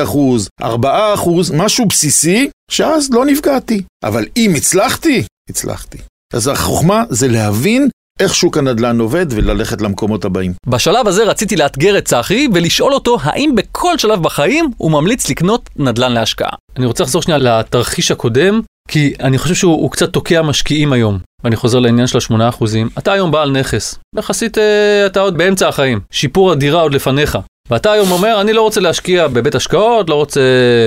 אחוז, 0.03 0.47
4 0.63 1.13
אחוז, 1.13 1.51
משהו 1.51 1.85
בסיסי, 1.85 2.49
שאז 2.71 3.09
לא 3.11 3.25
נפגעתי. 3.25 3.83
אבל 4.03 4.25
אם 4.37 4.53
הצלחתי, 4.57 5.23
הצלחתי. 5.49 5.97
אז 6.33 6.47
החוכמה 6.47 7.03
זה 7.09 7.27
להבין 7.27 7.89
איך 8.19 8.35
שוק 8.35 8.57
הנדל"ן 8.57 8.99
עובד 8.99 9.25
וללכת 9.29 9.81
למקומות 9.81 10.25
הבאים. 10.25 10.53
בשלב 10.67 11.07
הזה 11.07 11.23
רציתי 11.23 11.55
לאתגר 11.55 11.97
את 11.97 12.05
צחי 12.05 12.47
ולשאול 12.53 12.93
אותו 12.93 13.17
האם 13.21 13.55
בכל 13.55 13.97
שלב 13.97 14.23
בחיים 14.23 14.71
הוא 14.77 14.91
ממליץ 14.91 15.29
לקנות 15.29 15.69
נדל"ן 15.75 16.11
להשקעה. 16.11 16.51
אני 16.77 16.85
רוצה 16.85 17.03
לחזור 17.03 17.21
שנייה 17.21 17.37
לתרחיש 17.37 18.11
הקודם, 18.11 18.61
כי 18.91 19.13
אני 19.19 19.37
חושב 19.37 19.55
שהוא 19.55 19.91
קצת 19.91 20.13
תוקע 20.13 20.41
משקיעים 20.41 20.93
היום. 20.93 21.19
ואני 21.43 21.55
חוזר 21.55 21.79
לעניין 21.79 22.07
של 22.07 22.17
ה-8%, 22.17 22.65
אתה 22.97 23.11
היום 23.13 23.31
בעל 23.31 23.51
נכס, 23.51 23.99
יחסית 24.17 24.57
אה, 24.57 25.05
אתה 25.05 25.19
עוד 25.19 25.37
באמצע 25.37 25.67
החיים, 25.67 25.99
שיפור 26.11 26.51
הדירה 26.51 26.81
עוד 26.81 26.93
לפניך. 26.93 27.37
ואתה 27.69 27.91
היום 27.91 28.11
אומר, 28.11 28.41
אני 28.41 28.53
לא 28.53 28.61
רוצה 28.61 28.81
להשקיע 28.81 29.27
בבית 29.27 29.55
השקעות, 29.55 30.09
לא 30.09 30.15
רוצה 30.15 30.41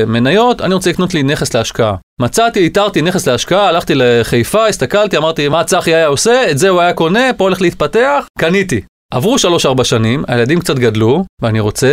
מניות, 0.07 0.61
אני 0.61 0.75
רוצה 0.75 0.91
לקנות 0.91 1.15
לי 1.15 1.23
נכס 1.23 1.55
להשקעה. 1.55 1.95
מצאתי, 2.21 2.61
איתרתי 2.61 3.03
נכס 3.03 3.29
להשקעה, 3.29 3.69
הלכתי 3.69 3.95
לחיפה, 3.97 4.67
הסתכלתי, 4.67 5.17
אמרתי, 5.17 5.49
מה 5.49 5.65
צחי 5.65 5.95
היה 5.95 6.07
עושה? 6.07 6.51
את 6.51 6.59
זה 6.59 6.69
הוא 6.69 6.81
היה 6.81 6.93
קונה, 6.93 7.33
פה 7.37 7.45
הולך 7.45 7.61
להתפתח, 7.61 8.25
קניתי. 8.39 8.81
עברו 9.15 9.37
3-4 9.81 9.85
שנים, 9.85 10.25
הילדים 10.29 10.61
קצת 10.61 10.79
גדלו, 10.79 11.25
ואני 11.43 11.61
רוצה 11.61 11.89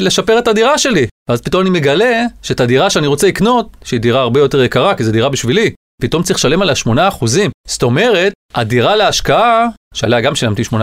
לשפר 0.00 0.38
את 0.38 0.48
הדירה 0.48 0.78
שלי. 0.78 1.06
ואז 1.28 1.40
פתאום 1.40 1.62
אני 1.62 1.70
מגלה 1.70 2.22
שאת 2.42 2.60
הדירה 2.60 2.90
שאני 2.90 3.06
רוצה 3.06 3.26
לקנות, 3.26 3.76
שהיא 3.84 4.00
דירה 4.00 4.20
הרבה 4.20 4.40
יותר 4.40 4.62
יקרה, 4.62 4.94
כי 4.94 5.04
זו 5.04 5.12
דירה 5.12 5.28
בשבילי, 5.28 5.70
פתאום 6.02 6.22
צריך 6.22 6.38
לשלם 6.38 6.62
עליה 6.62 6.74
8%. 6.86 6.90
זאת 7.68 7.82
אומרת, 7.82 8.32
הדירה 8.54 8.96
להשקעה, 8.96 9.66
שעליה 9.94 10.20
גם 10.20 10.34
שילמתי 10.34 10.62
8%, 10.62 10.74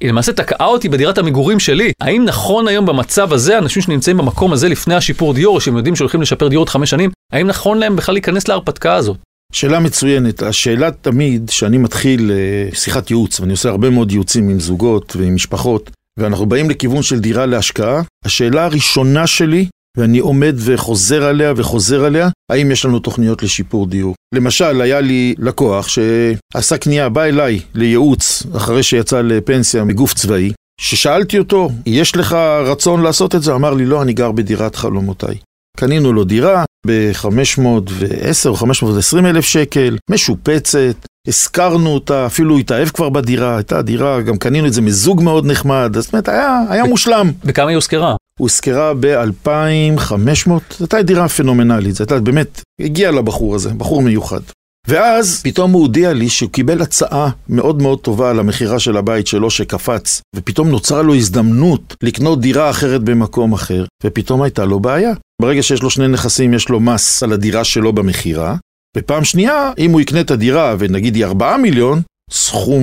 היא 0.00 0.08
למעשה 0.08 0.32
תקעה 0.32 0.66
אותי 0.66 0.88
בדירת 0.88 1.18
המגורים 1.18 1.60
שלי. 1.60 1.92
האם 2.00 2.24
נכון 2.24 2.68
היום 2.68 2.86
במצב 2.86 3.32
הזה, 3.32 3.58
אנשים 3.58 3.82
שנמצאים 3.82 4.16
במקום 4.16 4.52
הזה 4.52 4.68
לפני 4.68 4.94
השיפור 4.94 5.34
דיור, 5.34 5.60
שהם 5.60 5.76
יודעים 5.76 5.96
שהולכים 5.96 6.22
לשפר 6.22 6.48
דיור 6.48 6.60
עוד 6.60 6.68
5 6.68 6.90
שנים, 6.90 7.10
האם 7.32 7.46
נכון 7.46 7.78
להם 7.78 7.96
בכלל 7.96 8.14
להיכנס 8.14 8.48
להרפתקה 8.48 8.94
הזאת? 8.94 9.16
שאלה 9.52 9.80
מצוינת. 9.80 10.42
השאלה 10.42 10.90
תמיד, 10.90 11.50
שאני 11.50 11.78
מתחיל 11.78 12.30
אה, 12.30 12.76
שיחת 12.76 13.10
ייעוץ, 13.10 13.40
ואני 13.40 13.52
עושה 13.52 13.68
הרבה 13.68 13.90
מאוד 13.90 14.10
ייעוצים 14.12 14.48
עם 14.48 14.60
זוגות 14.60 15.16
ועם 15.16 15.34
משפחות, 15.34 15.90
ואנחנו 16.18 16.46
באים 16.46 16.70
לכיוון 16.70 17.02
של 17.02 17.20
דירה 17.20 17.46
להשקעה, 17.46 18.02
השאלה 18.24 18.64
הראשונה 18.64 19.26
שלי 19.26 19.66
ואני 19.96 20.18
עומד 20.18 20.54
וחוזר 20.58 21.24
עליה 21.24 21.52
וחוזר 21.56 22.04
עליה, 22.04 22.28
האם 22.52 22.70
יש 22.70 22.84
לנו 22.84 22.98
תוכניות 22.98 23.42
לשיפור 23.42 23.86
דיור. 23.86 24.14
למשל, 24.34 24.80
היה 24.80 25.00
לי 25.00 25.34
לקוח 25.38 25.88
שעשה 25.88 26.78
קנייה, 26.78 27.08
בא 27.08 27.24
אליי 27.24 27.60
לייעוץ 27.74 28.42
אחרי 28.56 28.82
שיצא 28.82 29.20
לפנסיה 29.20 29.84
מגוף 29.84 30.14
צבאי, 30.14 30.52
ששאלתי 30.80 31.38
אותו, 31.38 31.70
יש 31.86 32.16
לך 32.16 32.32
רצון 32.66 33.02
לעשות 33.02 33.34
את 33.34 33.42
זה? 33.42 33.54
אמר 33.54 33.74
לי, 33.74 33.86
לא, 33.86 34.02
אני 34.02 34.12
גר 34.12 34.32
בדירת 34.32 34.76
חלומותיי. 34.76 35.36
קנינו 35.76 36.12
לו 36.12 36.24
דירה 36.24 36.64
ב-510 36.86 38.46
או 38.46 38.54
520 38.54 39.26
אלף 39.26 39.44
שקל, 39.44 39.98
משופצת, 40.10 41.06
השכרנו 41.28 41.90
אותה, 41.90 42.26
אפילו 42.26 42.58
התאהב 42.58 42.88
כבר 42.88 43.08
בדירה, 43.08 43.56
הייתה 43.56 43.82
דירה, 43.82 44.22
גם 44.22 44.38
קנינו 44.38 44.66
את 44.66 44.72
זה 44.72 44.80
מזוג 44.82 45.22
מאוד 45.22 45.46
נחמד, 45.46 45.96
זאת 45.98 46.12
אומרת, 46.12 46.28
היה, 46.28 46.60
היה 46.68 46.84
מושלם. 46.84 47.32
בכמה 47.44 47.68
היא 47.68 47.74
הושכרה? 47.74 48.16
הושכרה 48.38 48.92
ב-2500, 49.00 50.48
זו 50.48 50.58
הייתה 50.80 51.02
דירה 51.02 51.28
פנומנלית, 51.28 51.94
זו 51.94 52.04
הייתה 52.04 52.20
באמת, 52.20 52.60
הגיע 52.80 53.10
לבחור 53.10 53.54
הזה, 53.54 53.70
בחור 53.70 54.02
מיוחד. 54.02 54.40
ואז 54.88 55.40
פתאום 55.42 55.72
הוא 55.72 55.82
הודיע 55.82 56.12
לי 56.12 56.28
שהוא 56.28 56.50
קיבל 56.50 56.82
הצעה 56.82 57.30
מאוד 57.48 57.82
מאוד 57.82 58.00
טובה 58.00 58.30
על 58.30 58.38
המכירה 58.38 58.78
של 58.78 58.96
הבית 58.96 59.26
שלו 59.26 59.50
שקפץ, 59.50 60.20
ופתאום 60.36 60.68
נוצרה 60.68 61.02
לו 61.02 61.14
הזדמנות 61.14 61.96
לקנות 62.02 62.40
דירה 62.40 62.70
אחרת 62.70 63.02
במקום 63.02 63.52
אחר, 63.52 63.84
ופתאום 64.04 64.42
הייתה 64.42 64.64
לו 64.64 64.80
בעיה. 64.80 65.12
ברגע 65.42 65.62
שיש 65.62 65.82
לו 65.82 65.90
שני 65.90 66.08
נכסים, 66.08 66.54
יש 66.54 66.68
לו 66.68 66.80
מס 66.80 67.22
על 67.22 67.32
הדירה 67.32 67.64
שלו 67.64 67.92
במכירה, 67.92 68.56
ופעם 68.96 69.24
שנייה, 69.24 69.72
אם 69.78 69.90
הוא 69.90 70.00
יקנה 70.00 70.20
את 70.20 70.30
הדירה 70.30 70.74
ונגיד 70.78 71.14
היא 71.14 71.24
4 71.24 71.56
מיליון, 71.56 72.02
סכום 72.30 72.82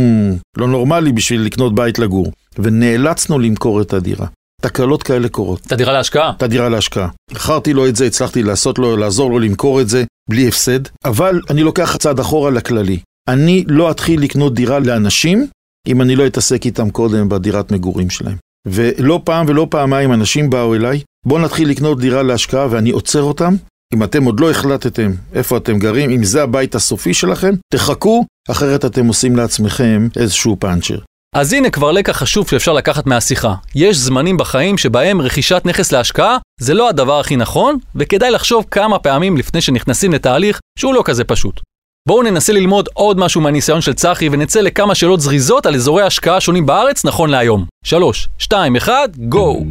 לא 0.57 0.67
נורמלי 0.67 1.11
בשביל 1.11 1.41
לקנות 1.41 1.75
בית 1.75 1.99
לגור. 1.99 2.31
ונאלצנו 2.59 3.39
למכור 3.39 3.81
את 3.81 3.93
הדירה. 3.93 4.27
תקלות 4.61 5.03
כאלה 5.03 5.29
קורות. 5.29 5.61
את 5.67 5.71
הדירה 5.71 5.93
להשקעה? 5.93 6.33
את 6.37 6.43
הדירה 6.43 6.69
להשקעה. 6.69 7.07
מכרתי 7.31 7.73
לו 7.73 7.87
את 7.87 7.95
זה, 7.95 8.05
הצלחתי 8.05 8.43
לעשות 8.43 8.79
לו, 8.79 8.97
לעזור 8.97 9.31
לו 9.31 9.39
למכור 9.39 9.81
את 9.81 9.89
זה, 9.89 10.03
בלי 10.29 10.47
הפסד, 10.47 10.79
אבל 11.05 11.41
אני 11.49 11.63
לוקח 11.63 11.95
צעד 11.95 12.19
אחורה 12.19 12.51
לכללי. 12.51 12.99
אני 13.29 13.63
לא 13.67 13.91
אתחיל 13.91 14.21
לקנות 14.21 14.53
דירה 14.53 14.79
לאנשים, 14.79 15.47
אם 15.87 16.01
אני 16.01 16.15
לא 16.15 16.27
אתעסק 16.27 16.65
איתם 16.65 16.89
קודם 16.89 17.29
בדירת 17.29 17.71
מגורים 17.71 18.09
שלהם. 18.09 18.37
ולא 18.67 19.21
פעם 19.23 19.45
ולא 19.49 19.67
פעמיים 19.69 20.13
אנשים 20.13 20.49
באו 20.49 20.75
אליי, 20.75 21.01
בואו 21.25 21.41
נתחיל 21.41 21.69
לקנות 21.69 21.99
דירה 21.99 22.23
להשקעה 22.23 22.67
ואני 22.69 22.89
עוצר 22.89 23.21
אותם. 23.21 23.55
אם 23.93 24.03
אתם 24.03 24.23
עוד 24.23 24.39
לא 24.39 24.51
החלטתם 24.51 25.11
איפה 25.33 25.57
אתם 25.57 25.79
גרים, 25.79 26.09
אם 26.09 26.23
זה 26.23 26.43
הבית 26.43 26.75
הסופי 26.75 27.13
שלכם, 27.13 27.53
תחכו, 27.73 28.25
אחרת 28.49 28.85
אתם 28.85 29.07
עושים 29.07 29.35
לעצמכם 29.35 30.07
איזשהו 30.15 30.57
פאנצ'ר. 30.59 30.97
אז 31.35 31.53
הנה 31.53 31.69
כבר 31.69 31.91
לקח 31.91 32.17
חשוב 32.17 32.49
שאפשר 32.49 32.73
לקחת 32.73 33.05
מהשיחה. 33.07 33.53
יש 33.75 33.97
זמנים 33.97 34.37
בחיים 34.37 34.77
שבהם 34.77 35.21
רכישת 35.21 35.61
נכס 35.65 35.91
להשקעה 35.91 36.37
זה 36.59 36.73
לא 36.73 36.89
הדבר 36.89 37.19
הכי 37.19 37.35
נכון, 37.35 37.77
וכדאי 37.95 38.31
לחשוב 38.31 38.65
כמה 38.71 38.99
פעמים 38.99 39.37
לפני 39.37 39.61
שנכנסים 39.61 40.13
לתהליך 40.13 40.59
שהוא 40.79 40.93
לא 40.93 41.01
כזה 41.05 41.23
פשוט. 41.23 41.61
בואו 42.07 42.23
ננסה 42.23 42.53
ללמוד 42.53 42.89
עוד 42.93 43.19
משהו 43.19 43.41
מהניסיון 43.41 43.81
של 43.81 43.93
צחי 43.93 44.29
ונצא 44.31 44.61
לכמה 44.61 44.95
שאלות 44.95 45.21
זריזות 45.21 45.65
על 45.65 45.75
אזורי 45.75 46.03
השקעה 46.03 46.41
שונים 46.41 46.65
בארץ 46.65 47.05
נכון 47.05 47.29
להיום. 47.29 47.65
3, 47.85 48.29
2, 48.37 48.75
1, 48.75 48.93
גו! 49.17 49.63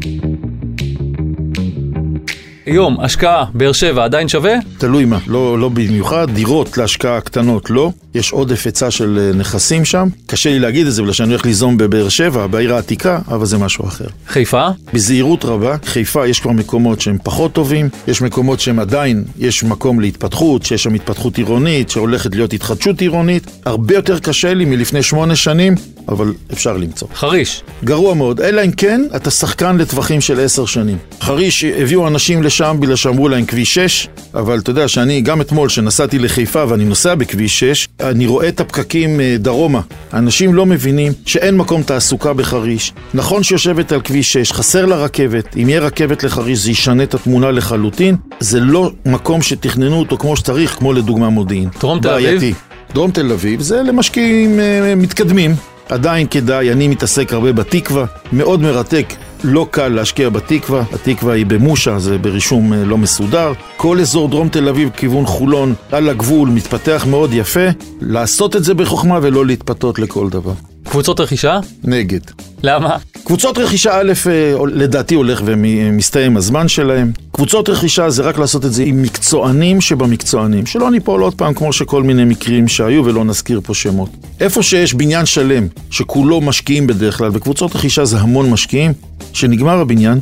היום, 2.66 3.00
השקעה, 3.00 3.44
באר 3.54 3.72
שבע, 3.72 4.04
עדיין 4.04 4.28
שווה? 4.28 4.54
תלוי 4.78 5.04
מה, 5.04 5.18
לא, 5.26 5.58
לא 5.58 5.68
במיוחד, 5.68 6.30
דירות 6.30 6.78
להשקעה 6.78 7.20
קטנות 7.20 7.70
לא, 7.70 7.90
יש 8.14 8.32
עודף 8.32 8.66
היצע 8.66 8.90
של 8.90 9.18
אה, 9.18 9.38
נכסים 9.38 9.84
שם, 9.84 10.08
קשה 10.26 10.50
לי 10.50 10.58
להגיד 10.58 10.86
את 10.86 10.92
זה 10.92 11.02
בגלל 11.02 11.12
שאני 11.12 11.28
הולך 11.28 11.46
ליזום 11.46 11.76
בבאר 11.76 12.08
שבע, 12.08 12.46
בעיר 12.46 12.74
העתיקה, 12.74 13.18
אבל 13.28 13.46
זה 13.46 13.58
משהו 13.58 13.84
אחר. 13.84 14.04
חיפה? 14.26 14.68
בזהירות 14.92 15.44
רבה, 15.44 15.76
חיפה 15.84 16.26
יש 16.26 16.40
כבר 16.40 16.52
מקומות 16.52 17.00
שהם 17.00 17.18
פחות 17.24 17.52
טובים, 17.52 17.88
יש 18.08 18.22
מקומות 18.22 18.60
שהם 18.60 18.78
עדיין, 18.78 19.24
יש 19.38 19.64
מקום 19.64 20.00
להתפתחות, 20.00 20.62
שיש 20.62 20.82
שם 20.82 20.94
התפתחות 20.94 21.38
עירונית, 21.38 21.90
שהולכת 21.90 22.34
להיות 22.34 22.52
התחדשות 22.52 23.00
עירונית, 23.00 23.46
הרבה 23.64 23.94
יותר 23.94 24.18
קשה 24.18 24.54
לי 24.54 24.64
מלפני 24.64 25.02
שמונה 25.02 25.36
שנים, 25.36 25.74
אבל 26.08 26.32
אפשר 26.52 26.76
למצוא. 26.76 27.08
חריש? 27.14 27.62
גרוע 27.84 28.14
מאוד, 28.14 28.40
אלא 28.40 28.64
אם 28.64 28.70
כן 28.70 29.02
אתה 29.16 29.30
שחקן 29.30 29.76
לטווחים 29.76 30.20
של 30.20 30.40
עשר 30.40 30.66
שנים. 30.66 30.98
חריש 31.20 31.64
הביאו 31.64 32.08
אנשים 32.08 32.42
לשם 32.42 32.76
בגלל 32.80 32.96
שאמרו 32.96 33.28
להם 33.28 33.44
כביש 33.44 33.74
6, 33.74 34.08
אבל 34.34 34.58
אתה 34.58 34.70
יודע 34.70 34.88
שאני, 34.88 35.20
גם 35.20 35.40
אתמול, 35.40 35.68
שנסעתי 35.68 36.18
לחיפה 36.18 36.64
ואני 36.68 36.84
נוסע 36.84 37.14
בכביש 37.14 37.60
6, 37.60 37.88
אני 38.00 38.26
רואה 38.26 38.48
את 38.48 38.60
הפקקים 38.60 39.20
אה, 39.20 39.36
דרומה. 39.38 39.80
אנשים 40.12 40.54
לא 40.54 40.66
מבינים 40.66 41.12
שאין 41.26 41.56
מקום 41.56 41.82
תעסוקה 41.82 42.32
בחריש. 42.32 42.92
נכון 43.14 43.42
שיושבת 43.42 43.92
על 43.92 44.00
כביש 44.00 44.32
6, 44.32 44.52
חסר 44.52 44.86
לה 44.86 44.96
רכבת. 44.96 45.56
אם 45.56 45.68
יהיה 45.68 45.80
רכבת 45.80 46.24
לחריש 46.24 46.58
זה 46.58 46.70
ישנה 46.70 47.02
את 47.02 47.14
התמונה 47.14 47.50
לחלוטין. 47.50 48.16
זה 48.40 48.60
לא 48.60 48.90
מקום 49.06 49.42
שתכננו 49.42 49.98
אותו 49.98 50.18
כמו 50.18 50.36
שצריך, 50.36 50.74
כמו 50.78 50.92
לדוגמה 50.92 51.28
מודיעין. 51.28 51.68
דרום 51.80 52.00
תל 52.00 52.08
אביב? 52.08 52.56
דרום 52.94 53.10
תל 53.10 53.32
אביב 53.32 53.60
זה 53.60 53.82
למשקיעים 53.82 54.60
אה, 54.60 54.94
מתקדמים. 54.94 55.54
עדיין 55.92 56.26
כדאי, 56.30 56.72
אני 56.72 56.88
מתעסק 56.88 57.32
הרבה 57.32 57.52
בתקווה, 57.52 58.04
מאוד 58.32 58.60
מרתק. 58.60 59.14
לא 59.44 59.66
קל 59.70 59.88
להשקיע 59.88 60.28
בתקווה, 60.28 60.84
התקווה 60.92 61.34
היא 61.34 61.46
במושה, 61.46 61.98
זה 61.98 62.18
ברישום 62.18 62.72
אה, 62.72 62.84
לא 62.84 62.98
מסודר. 62.98 63.52
כל 63.76 64.00
אזור 64.00 64.28
דרום 64.28 64.48
תל 64.48 64.68
אביב, 64.68 64.90
כיוון 64.96 65.26
חולון, 65.26 65.74
על 65.92 66.08
הגבול, 66.08 66.48
מתפתח 66.48 67.06
מאוד 67.10 67.30
יפה. 67.32 67.66
לעשות 68.00 68.56
את 68.56 68.64
זה 68.64 68.74
בחוכמה 68.74 69.18
ולא 69.22 69.46
להתפתות 69.46 69.98
לכל 69.98 70.28
דבר. 70.30 70.52
קבוצות 70.84 71.20
רכישה? 71.20 71.60
נגד. 71.84 72.20
למה? 72.62 72.96
קבוצות 73.32 73.58
רכישה 73.58 74.00
א', 74.00 74.12
אה, 74.30 74.54
לדעתי 74.66 75.14
הולך 75.14 75.42
ומסתיים 75.44 76.36
הזמן 76.36 76.68
שלהם. 76.68 77.12
קבוצות 77.32 77.68
רכישה 77.68 78.10
זה 78.10 78.22
רק 78.22 78.38
לעשות 78.38 78.64
את 78.64 78.72
זה 78.72 78.82
עם 78.82 79.02
מקצוענים 79.02 79.80
שבמקצוענים. 79.80 80.66
שלא 80.66 80.90
ניפול 80.90 81.22
עוד 81.22 81.34
פעם 81.34 81.54
כמו 81.54 81.72
שכל 81.72 82.02
מיני 82.02 82.24
מקרים 82.24 82.68
שהיו 82.68 83.04
ולא 83.04 83.24
נזכיר 83.24 83.60
פה 83.64 83.74
שמות. 83.74 84.08
איפה 84.40 84.62
שיש 84.62 84.94
בניין 84.94 85.26
שלם, 85.26 85.66
שכולו 85.90 86.40
משקיעים 86.40 86.86
בדרך 86.86 87.18
כלל, 87.18 87.30
וקבוצות 87.32 87.76
רכישה 87.76 88.04
זה 88.04 88.18
המון 88.18 88.50
משקיעים, 88.50 88.92
שנגמר 89.32 89.80
הבניין, 89.80 90.18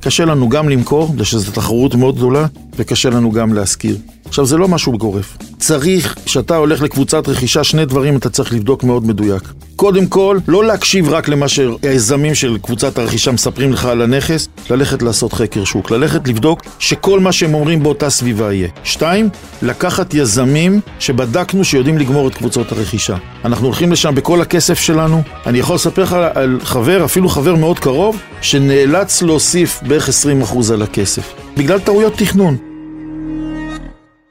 קשה 0.00 0.24
לנו 0.24 0.48
גם 0.48 0.68
למכור, 0.68 1.12
בגלל 1.12 1.24
שזו 1.24 1.52
תחרות 1.52 1.94
מאוד 1.94 2.16
גדולה, 2.16 2.46
וקשה 2.76 3.10
לנו 3.10 3.32
גם 3.32 3.54
להשכיר. 3.54 3.96
עכשיו, 4.24 4.46
זה 4.46 4.56
לא 4.56 4.68
משהו 4.68 4.98
גורף. 4.98 5.36
צריך, 5.58 6.14
כשאתה 6.24 6.56
הולך 6.56 6.82
לקבוצת 6.82 7.28
רכישה, 7.28 7.64
שני 7.64 7.84
דברים 7.84 8.16
אתה 8.16 8.30
צריך 8.30 8.52
לבדוק 8.52 8.84
מאוד 8.84 9.06
מדויק. 9.06 9.42
קודם 9.76 10.06
כל, 10.06 10.38
לא 10.48 10.64
להקשיב 10.64 11.08
רק 11.08 11.28
למה 11.28 11.48
שהיזמים 11.48 12.34
של 12.34 12.58
קבוצת 12.62 12.98
הרכישה 12.98 13.32
מספרים 13.32 13.72
לך 13.72 13.84
על 13.84 14.02
הנכס, 14.02 14.48
ללכת 14.70 15.02
לעשות 15.02 15.32
חקר 15.32 15.64
שוק, 15.64 15.90
ללכת 15.90 16.28
לבדוק 16.28 16.62
שכל 16.78 17.20
מה 17.20 17.32
שהם 17.32 17.54
אומרים 17.54 17.82
באותה 17.82 18.10
סביבה 18.10 18.52
יהיה. 18.52 18.68
שתיים, 18.84 19.28
לקחת 19.62 20.14
יזמים 20.14 20.80
שבדקנו 20.98 21.64
שיודעים 21.64 21.98
לגמור 21.98 22.28
את 22.28 22.34
קבוצות 22.34 22.72
הרכישה. 22.72 23.16
אנחנו 23.44 23.66
הולכים 23.66 23.92
לשם 23.92 24.14
בכל 24.14 24.40
הכסף 24.40 24.78
שלנו. 24.78 25.22
אני 25.46 25.58
יכול 25.58 25.74
לספר 25.74 26.02
לך 26.02 26.16
על 26.34 26.58
חבר, 26.64 27.04
אפילו 27.04 27.28
חבר 27.28 27.54
מאוד 27.54 27.78
קרוב, 27.78 28.16
שנאלץ 28.40 29.22
להוסיף 29.22 29.80
בערך 29.82 30.08
20% 30.08 30.72
על 30.72 30.82
הכסף. 30.82 31.43
בגלל 31.56 31.80
טעויות 31.80 32.12
תכנון. 32.16 32.56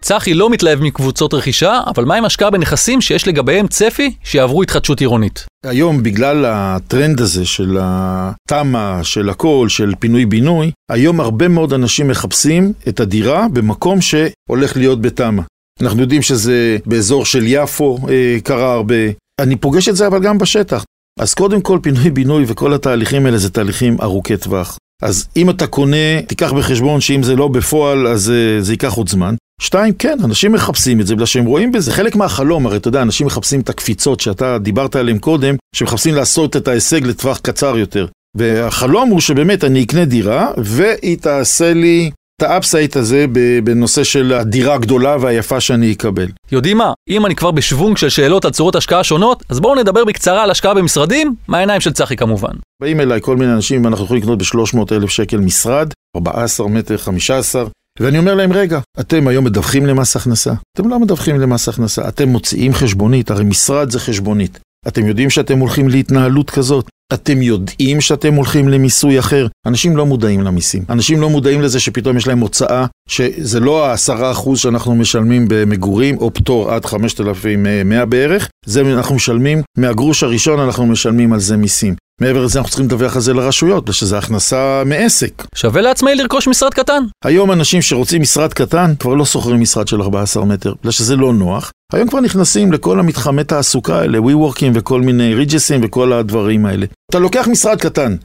צחי 0.01 0.34
לא 0.34 0.50
מתלהב 0.50 0.82
מקבוצות 0.82 1.34
רכישה, 1.34 1.80
אבל 1.88 2.06
מה 2.06 2.15
עם 2.15 2.25
השקעה 2.25 2.50
בנכסים 2.50 3.01
שיש 3.01 3.27
לגביהם 3.27 3.68
צפי 3.68 4.13
שיעברו 4.24 4.63
התחדשות 4.63 5.00
עירונית? 5.00 5.46
היום 5.65 6.03
בגלל 6.03 6.46
הטרנד 6.48 7.22
הזה 7.22 7.46
של 7.46 7.77
התמ"א, 7.82 9.03
של 9.03 9.30
הכל, 9.30 9.65
של 9.70 9.94
פינוי-בינוי, 10.00 10.72
היום 10.92 11.20
הרבה 11.20 11.48
מאוד 11.48 11.74
אנשים 11.74 12.08
מחפשים 12.08 12.74
את 12.88 13.00
הדירה 13.00 13.48
במקום 13.53 14.00
שהולך 14.01 14.77
להיות 14.77 15.01
בתמ"א. 15.01 15.42
אנחנו 15.82 16.01
יודעים 16.01 16.22
שזה 16.22 16.77
באזור 16.86 17.25
של 17.25 17.44
יפו 17.46 17.98
אה, 18.10 18.38
קרה 18.44 18.74
הרבה. 18.74 18.96
אני 19.42 19.56
פוגש 19.56 19.89
את 19.89 19.96
זה 19.96 20.08
אבל 20.08 20.24
גם 20.24 20.38
בשטח. 20.38 20.84
אז 21.20 21.34
קודם 21.34 21.62
כל 21.62 21.80
פינוי-בינוי 21.82 22.44
וכל 22.48 22.74
התהליכים 22.74 23.25
האלה 23.25 23.38
זה 23.38 23.50
תהליכים 23.50 23.98
ארוכי 24.01 24.38
טווח. 24.38 24.77
אז 25.02 25.28
אם 25.38 25.50
אתה 25.50 25.68
קונה, 25.68 26.22
תיקח 26.28 26.54
בחשבון 26.54 27.02
שאם 27.02 27.24
זה 27.24 27.36
לא 27.36 27.48
בפועל, 27.48 28.08
אז 28.08 28.32
uh, 28.32 28.64
זה 28.64 28.74
ייקח 28.74 28.94
עוד 28.94 29.10
זמן. 29.10 29.36
שתיים, 29.62 29.94
כן, 29.94 30.18
אנשים 30.24 30.52
מחפשים 30.52 31.02
את 31.02 31.08
זה 31.08 31.16
בגלל 31.16 31.26
שהם 31.26 31.46
רואים 31.46 31.72
בזה 31.72 31.92
חלק 31.92 32.16
מהחלום, 32.16 32.66
הרי 32.66 32.78
אתה 32.78 32.88
יודע, 32.88 33.02
אנשים 33.02 33.28
מחפשים 33.28 33.60
את 33.60 33.70
הקפיצות 33.70 34.20
שאתה 34.20 34.58
דיברת 34.58 34.96
עליהן 34.96 35.18
קודם, 35.18 35.56
שמחפשים 35.76 36.16
לעשות 36.16 36.56
את 36.56 36.68
ההישג 36.68 37.06
לטווח 37.06 37.40
קצר 37.40 37.78
יותר. 37.78 38.08
והחלום 38.38 39.10
הוא 39.10 39.20
שבאמת 39.20 39.64
אני 39.64 39.84
אקנה 39.84 40.06
דירה, 40.06 40.52
והיא 40.58 41.18
תעשה 41.18 41.74
לי 41.74 42.12
את 42.38 42.44
ה-upside 42.44 42.96
הזה 42.96 43.25
בנושא 43.63 44.04
של 44.04 44.34
הדירה 44.34 44.75
הגדולה 44.75 45.18
והיפה 45.20 45.60
שאני 45.60 45.92
אקבל. 45.92 46.28
יודעים 46.52 46.78
מה? 46.78 46.94
אם 47.10 47.25
אני 47.25 47.36
כבר 47.36 47.52
בשוונג 47.52 47.98
של 47.98 48.10
שאלות 48.10 48.46
על 48.46 48.52
צורות 48.52 48.75
השקעה 48.75 49.04
שונות, 49.04 49.44
אז 49.50 49.60
בואו 49.60 49.75
נדבר 49.75 50.06
בקצרה 50.06 50.44
על 50.44 50.52
השקעה 50.52 50.74
במשרדים, 50.74 51.36
מהעיניים 51.48 51.82
של 51.82 51.94
צחי 51.94 52.16
כמובן. 52.16 52.54
באים 52.82 53.00
אליי 53.00 53.22
כל 53.22 53.38
מיני 53.38 53.54
אנשים, 53.54 53.86
ואנחנו 53.86 54.06
יכולים 54.06 54.24
לקנות 54.24 54.40
ב-300 54.40 54.96
אלף 54.96 55.10
שקל 55.10 55.38
משרד, 55.38 55.94
14 56.18 56.68
מטר, 56.68 56.98
15, 56.98 57.63
ואני 58.00 58.18
אומר 58.18 58.36
להם, 58.36 58.54
רגע, 58.54 58.80
אתם 59.00 59.28
היום 59.28 59.46
מדווחים 59.46 59.86
למס 59.86 60.16
הכנסה? 60.16 60.54
אתם 60.78 60.90
לא 60.90 61.00
מדווחים 61.00 61.40
למס 61.40 61.70
הכנסה, 61.70 62.08
אתם 62.08 62.30
מוציאים 62.30 62.74
חשבונית, 62.74 63.32
הרי 63.32 63.44
משרד 63.44 63.90
זה 63.90 64.00
חשבונית. 64.00 64.60
אתם 64.88 65.08
יודעים 65.08 65.30
שאתם 65.30 65.60
הולכים 65.60 65.90
להתנהלות 65.90 66.50
כזאת? 66.50 66.86
אתם 67.13 67.42
יודעים 67.42 68.02
שאתם 68.02 68.34
הולכים 68.34 68.70
למיסוי 68.70 69.20
אחר? 69.20 69.48
אנשים 69.66 69.98
לא 69.98 70.06
מודעים 70.06 70.42
למיסים. 70.42 70.84
אנשים 70.90 71.22
לא 71.22 71.30
מודעים 71.30 71.62
לזה 71.62 71.80
שפתאום 71.80 72.18
יש 72.18 72.28
להם 72.28 72.40
הוצאה, 72.40 72.86
שזה 73.10 73.60
לא 73.60 73.86
העשרה 73.86 74.32
אחוז 74.32 74.60
שאנחנו 74.60 74.96
משלמים 74.96 75.46
במגורים, 75.50 76.18
או 76.18 76.34
פטור 76.34 76.72
עד 76.72 76.86
5,100 76.86 78.06
בערך, 78.06 78.50
זה 78.66 78.82
אנחנו 78.82 79.16
משלמים, 79.16 79.62
מהגרוש 79.78 80.24
הראשון 80.24 80.60
אנחנו 80.60 80.86
משלמים 80.86 81.34
על 81.34 81.40
זה 81.40 81.58
מיסים. 81.58 81.96
מעבר 82.24 82.44
לזה 82.44 82.60
אנחנו 82.60 82.70
צריכים 82.70 82.86
לדווח 82.86 83.16
על 83.16 83.22
זה 83.22 83.34
לרשויות, 83.34 83.84
בגלל 83.84 83.94
שזה 83.94 84.18
הכנסה 84.18 84.84
מעסק. 84.86 85.44
שווה 85.56 85.82
לעצמאי 85.82 86.16
לרכוש 86.16 86.48
משרד 86.48 86.74
קטן. 86.74 87.04
היום 87.26 87.52
אנשים 87.52 87.82
שרוצים 87.82 88.22
משרד 88.22 88.54
קטן 88.54 88.94
כבר 89.00 89.14
לא 89.14 89.26
שוכרים 89.26 89.62
משרד 89.62 89.88
של 89.88 90.02
14 90.02 90.46
מטר, 90.46 90.74
בגלל 90.80 90.92
שזה 90.92 91.16
לא 91.16 91.34
נוח. 91.34 91.72
היום 91.94 92.08
כבר 92.08 92.20
נכנסים 92.20 92.72
לכל 92.72 93.00
המתחמי 93.00 93.44
תעסוקה 93.44 94.00
האלה, 94.00 94.22
ווי 94.22 94.34
וורקים 94.34 94.74
וכל 94.76 95.02
מיני 95.02 95.34
ריג'סים 95.34 95.82
וכל 95.84 96.14
הדברים 96.14 96.66
האלה. 96.66 96.86
אתה 97.12 97.20
לוקח 97.20 97.48
משרד 97.52 97.82
קטן, 97.82 98.16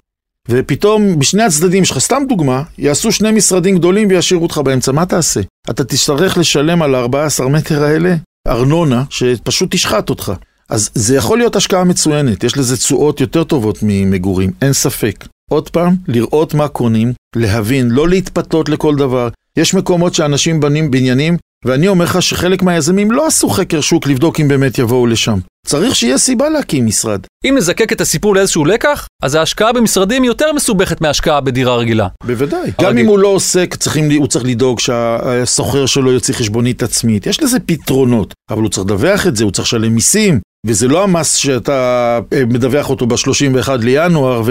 ופתאום 0.48 1.18
בשני 1.18 1.42
הצדדים 1.42 1.84
שלך, 1.84 1.98
סתם 1.98 2.22
דוגמה, 2.28 2.62
יעשו 2.78 3.12
שני 3.12 3.30
משרדים 3.30 3.78
גדולים 3.78 4.08
וישאירו 4.08 4.42
אותך 4.42 4.58
באמצע, 4.58 4.92
מה 4.92 5.06
תעשה? 5.06 5.40
אתה 5.70 5.84
תצטרך 5.84 6.38
לשלם 6.38 6.82
על 6.82 6.94
ה-14 6.94 7.48
מטר 7.48 7.84
האלה 7.84 8.14
ארנונה 8.48 9.02
שפשוט 9.10 9.70
תשחט 9.70 10.10
אותך. 10.10 10.32
אז 10.70 10.90
זה 10.94 11.16
יכול 11.16 11.38
להיות 11.38 11.56
השקעה 11.56 11.84
מצוינת, 11.84 12.44
יש 12.44 12.56
לזה 12.56 12.76
תשואות 12.76 13.20
יותר 13.20 13.44
טובות 13.44 13.78
ממגורים, 13.82 14.50
אין 14.62 14.72
ספק. 14.72 15.26
עוד 15.50 15.68
פעם, 15.70 15.96
לראות 16.08 16.54
מה 16.54 16.68
קונים, 16.68 17.12
להבין, 17.36 17.90
לא 17.90 18.08
להתפתות 18.08 18.68
לכל 18.68 18.96
דבר. 18.96 19.28
יש 19.56 19.74
מקומות 19.74 20.14
שאנשים 20.14 20.60
בנים 20.60 20.90
בניינים, 20.90 21.36
ואני 21.64 21.88
אומר 21.88 22.04
לך 22.04 22.22
שחלק 22.22 22.62
מהיזמים 22.62 23.10
לא 23.10 23.26
עשו 23.26 23.48
חקר 23.48 23.80
שוק 23.80 24.06
לבדוק 24.06 24.40
אם 24.40 24.48
באמת 24.48 24.78
יבואו 24.78 25.06
לשם. 25.06 25.38
צריך 25.66 25.94
שיהיה 25.96 26.18
סיבה 26.18 26.48
להקים 26.48 26.86
משרד. 26.86 27.20
אם 27.48 27.54
נזקק 27.56 27.92
את 27.92 28.00
הסיפור 28.00 28.34
לאיזשהו 28.34 28.64
לקח, 28.64 29.06
אז 29.22 29.34
ההשקעה 29.34 29.72
במשרדים 29.72 30.24
יותר 30.24 30.52
מסובכת 30.52 31.00
מהשקעה 31.00 31.40
בדירה 31.40 31.76
רגילה. 31.76 32.08
בוודאי. 32.24 32.70
גם 32.80 32.98
אם 32.98 33.06
הוא 33.06 33.18
לא 33.18 33.28
עוסק, 33.28 33.74
צריכים, 33.74 34.10
הוא 34.10 34.26
צריך 34.26 34.44
לדאוג 34.44 34.80
שהסוחר 34.80 35.86
שלו 35.86 36.12
יוציא 36.12 36.34
חשבונית 36.34 36.82
עצמית. 36.82 37.26
יש 37.26 37.42
לזה 37.42 37.60
פתרונות, 37.60 38.34
אבל 38.50 38.62
הוא 38.62 38.70
צריך 38.70 38.86
לדווח 38.86 39.26
את 39.26 39.36
זה, 39.36 39.44
הוא 39.44 39.52
צריך 39.52 39.68
לשלם 39.68 39.94
מיסים, 39.94 40.40
וזה 40.66 40.88
לא 40.88 41.04
המס 41.04 41.34
שאתה 41.34 42.18
אה, 42.32 42.44
מדווח 42.44 42.90
אותו 42.90 43.06
ב-31 43.06 43.70
לינואר 43.78 44.42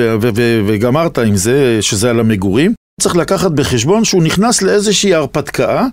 וגמרת 0.68 1.18
עם 1.18 1.36
זה, 1.36 1.78
שזה 1.82 2.10
על 2.10 2.20
המגורים. 2.20 2.74
צריך 3.02 3.16
לקחת 3.16 3.52
בחשבון 3.52 4.06
שהוא 4.06 4.24
נכנס 4.24 4.62
לאיזושהי 4.62 5.14
הרפתקה, 5.14 5.86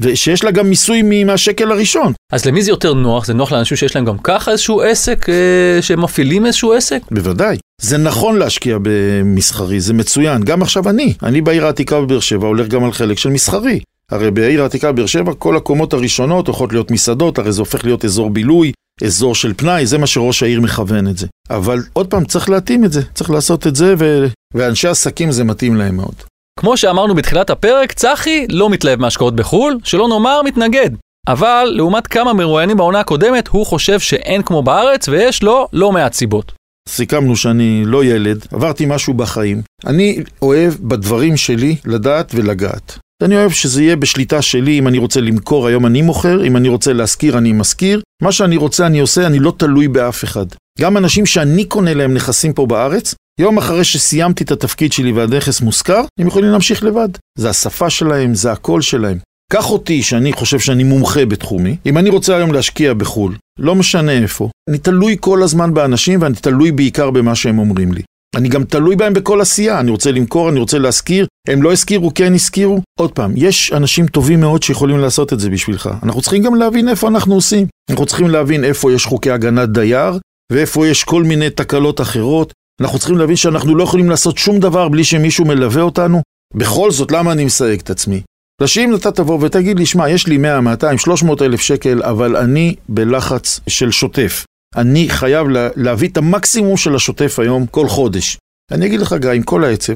ושיש 0.00 0.44
לה 0.44 0.50
גם 0.50 0.68
מיסוי 0.68 1.24
מהשקל 1.24 1.72
הראשון. 1.72 2.12
אז 2.32 2.44
למי 2.44 2.62
זה 2.62 2.70
יותר 2.70 2.94
נוח? 2.94 3.26
זה 3.26 3.34
נוח 3.34 3.52
לאנשים 3.52 3.76
שיש 3.76 3.96
להם 3.96 4.04
גם 4.04 4.18
ככה 4.18 4.50
איזשהו 4.50 4.80
עסק, 4.80 5.28
אה, 5.28 5.82
שהם 5.82 6.02
מפעילים 6.02 6.46
איזשהו 6.46 6.72
עסק? 6.72 7.02
בוודאי. 7.10 7.56
זה 7.82 7.98
נכון 7.98 8.36
להשקיע 8.36 8.78
במסחרי, 8.82 9.80
זה 9.80 9.94
מצוין. 9.94 10.42
גם 10.42 10.62
עכשיו 10.62 10.88
אני, 10.88 11.14
אני 11.22 11.40
בעיר 11.40 11.66
העתיקה 11.66 12.00
בבאר 12.00 12.20
שבע 12.20 12.46
הולך 12.46 12.68
גם 12.68 12.84
על 12.84 12.92
חלק 12.92 13.18
של 13.18 13.30
מסחרי. 13.30 13.80
הרי 14.10 14.30
בעיר 14.30 14.62
העתיקה 14.62 14.92
באר 14.92 15.06
שבע 15.06 15.32
כל 15.38 15.56
הקומות 15.56 15.92
הראשונות 15.92 16.46
הולכות 16.46 16.72
להיות 16.72 16.90
מסעדות, 16.90 17.38
הרי 17.38 17.52
זה 17.52 17.60
הופך 17.60 17.84
להיות 17.84 18.04
אזור 18.04 18.30
בילוי, 18.30 18.72
אזור 19.04 19.34
של 19.34 19.54
פנאי, 19.56 19.86
זה 19.86 19.98
מה 19.98 20.06
שראש 20.06 20.42
העיר 20.42 20.60
מכוון 20.60 21.08
את 21.08 21.18
זה. 21.18 21.26
אבל 21.50 21.78
עוד 21.92 22.06
פעם, 22.06 22.24
צריך 22.24 22.50
להתאים 22.50 22.84
את 22.84 22.92
זה, 22.92 23.02
צריך 23.14 23.30
לעשות 23.30 23.66
את 23.66 23.76
זה, 23.76 23.94
ו... 23.98 24.26
ואנשי 24.54 24.88
עסקים 24.88 25.32
זה 25.32 25.44
מתאים 25.44 25.76
להם 25.76 25.96
מאוד. 25.96 26.14
כמו 26.60 26.76
שאמרנו 26.76 27.14
בתחילת 27.14 27.50
הפרק, 27.50 27.92
צחי 27.92 28.46
לא 28.48 28.70
מתלהב 28.70 29.00
מהשקעות 29.00 29.36
בחו"ל, 29.36 29.78
שלא 29.84 30.08
נאמר 30.08 30.42
מתנגד. 30.42 30.90
אבל 31.28 31.72
לעומת 31.74 32.06
כמה 32.06 32.32
מרואיינים 32.32 32.76
בעונה 32.76 33.00
הקודמת, 33.00 33.48
הוא 33.48 33.66
חושב 33.66 34.00
שאין 34.00 34.42
כמו 34.42 34.62
בארץ, 34.62 35.08
ויש 35.08 35.42
לו 35.42 35.68
לא 35.72 35.92
מעט 35.92 36.12
סיבות. 36.12 36.52
סיכמנו 36.88 37.36
שאני 37.36 37.82
לא 37.86 38.04
ילד, 38.04 38.46
עברתי 38.52 38.86
משהו 38.86 39.14
בחיים. 39.14 39.62
אני 39.86 40.18
אוהב 40.42 40.74
בדברים 40.80 41.36
שלי 41.36 41.76
לדעת 41.84 42.32
ולגעת. 42.34 42.98
אני 43.22 43.36
אוהב 43.36 43.50
שזה 43.50 43.82
יהיה 43.82 43.96
בשליטה 43.96 44.42
שלי, 44.42 44.78
אם 44.78 44.88
אני 44.88 44.98
רוצה 44.98 45.20
למכור 45.20 45.66
היום 45.66 45.86
אני 45.86 46.02
מוכר, 46.02 46.46
אם 46.46 46.56
אני 46.56 46.68
רוצה 46.68 46.92
להשכיר 46.92 47.38
אני 47.38 47.52
משכיר, 47.52 48.00
מה 48.22 48.32
שאני 48.32 48.56
רוצה 48.56 48.86
אני 48.86 49.00
עושה, 49.00 49.26
אני 49.26 49.38
לא 49.38 49.54
תלוי 49.56 49.88
באף 49.88 50.24
אחד. 50.24 50.46
גם 50.80 50.96
אנשים 50.96 51.26
שאני 51.26 51.64
קונה 51.64 51.94
להם 51.94 52.14
נכסים 52.14 52.52
פה 52.52 52.66
בארץ, 52.66 53.14
יום 53.40 53.58
אחרי 53.58 53.84
שסיימתי 53.84 54.44
את 54.44 54.50
התפקיד 54.50 54.92
שלי 54.92 55.12
והנכס 55.12 55.60
מושכר, 55.60 56.02
הם 56.20 56.26
יכולים 56.26 56.50
להמשיך 56.50 56.84
לבד. 56.84 57.08
זה 57.38 57.50
השפה 57.50 57.90
שלהם, 57.90 58.34
זה 58.34 58.52
הקול 58.52 58.82
שלהם. 58.82 59.18
קח 59.52 59.70
אותי, 59.70 60.02
שאני 60.02 60.32
חושב 60.32 60.58
שאני 60.58 60.84
מומחה 60.84 61.26
בתחומי, 61.26 61.76
אם 61.86 61.98
אני 61.98 62.10
רוצה 62.10 62.36
היום 62.36 62.52
להשקיע 62.52 62.94
בחו"ל, 62.94 63.36
לא 63.58 63.74
משנה 63.74 64.12
איפה, 64.12 64.50
אני 64.70 64.78
תלוי 64.78 65.16
כל 65.20 65.42
הזמן 65.42 65.74
באנשים 65.74 66.22
ואני 66.22 66.34
תלוי 66.34 66.72
בעיקר 66.72 67.10
במה 67.10 67.34
שהם 67.34 67.58
אומרים 67.58 67.92
לי. 67.92 68.02
אני 68.36 68.48
גם 68.48 68.64
תלוי 68.64 68.96
בהם 68.96 69.12
בכל 69.12 69.40
עשייה, 69.40 69.80
אני 69.80 69.90
רוצה 69.90 70.12
למכור, 70.12 70.48
אני 70.48 70.60
רוצה 70.60 70.78
להשכיר, 70.78 71.26
הם 71.48 71.62
לא 71.62 71.72
הזכירו, 71.72 72.14
כן 72.14 72.34
הזכירו. 72.34 72.80
עוד 73.00 73.12
פעם, 73.12 73.32
יש 73.36 73.72
אנשים 73.72 74.06
טובים 74.06 74.40
מאוד 74.40 74.62
שיכולים 74.62 74.98
לעשות 74.98 75.32
את 75.32 75.40
זה 75.40 75.50
בשבילך. 75.50 75.90
אנחנו 76.02 76.20
צריכים 76.22 76.42
גם 76.42 76.54
להבין 76.54 76.88
איפה 76.88 77.08
אנחנו 77.08 77.34
עושים. 77.34 77.66
אנחנו 77.90 78.06
צריכים 78.06 78.28
להבין 78.28 78.64
איפה 78.64 78.92
יש 78.92 79.06
חוקי 79.06 79.30
הגנת 79.30 79.68
דייר, 79.68 80.18
ואיפה 80.52 80.86
יש 80.86 81.04
כל 81.04 81.22
מיני 81.22 81.50
תקלות 81.50 82.00
אחרות. 82.00 82.52
אנחנו 82.80 82.98
צריכים 82.98 83.18
להבין 83.18 83.36
שאנחנו 83.36 83.76
לא 83.76 83.82
יכולים 83.82 84.10
לעשות 84.10 84.38
שום 84.38 84.58
דבר 84.60 84.88
בלי 84.88 85.04
שמישהו 85.04 85.44
מלווה 85.44 85.82
אותנו. 85.82 86.22
בכל 86.54 86.90
זאת, 86.90 87.12
למה 87.12 87.32
אני 87.32 87.44
מסייג 87.44 87.80
את 87.80 87.90
עצמי? 87.90 88.22
שאם 88.66 88.94
אתה 88.94 89.12
תבוא 89.12 89.38
ותגיד 89.40 89.78
לי, 89.78 89.86
שמע, 89.86 90.08
יש 90.08 90.26
לי 90.26 90.36
100, 90.36 90.60
200, 90.60 90.98
300 90.98 91.42
אלף 91.42 91.60
שקל, 91.60 92.02
אבל 92.02 92.36
אני 92.36 92.74
בלחץ 92.88 93.60
של 93.68 93.90
שוטף. 93.90 94.44
אני 94.76 95.08
חייב 95.08 95.48
לה, 95.48 95.68
להביא 95.76 96.08
את 96.08 96.16
המקסימום 96.16 96.76
של 96.76 96.94
השוטף 96.94 97.38
היום 97.38 97.66
כל 97.66 97.88
חודש. 97.88 98.36
אני 98.72 98.86
אגיד 98.86 99.00
לך, 99.00 99.12
גיא, 99.20 99.30
עם 99.30 99.42
כל 99.42 99.64
העצב, 99.64 99.94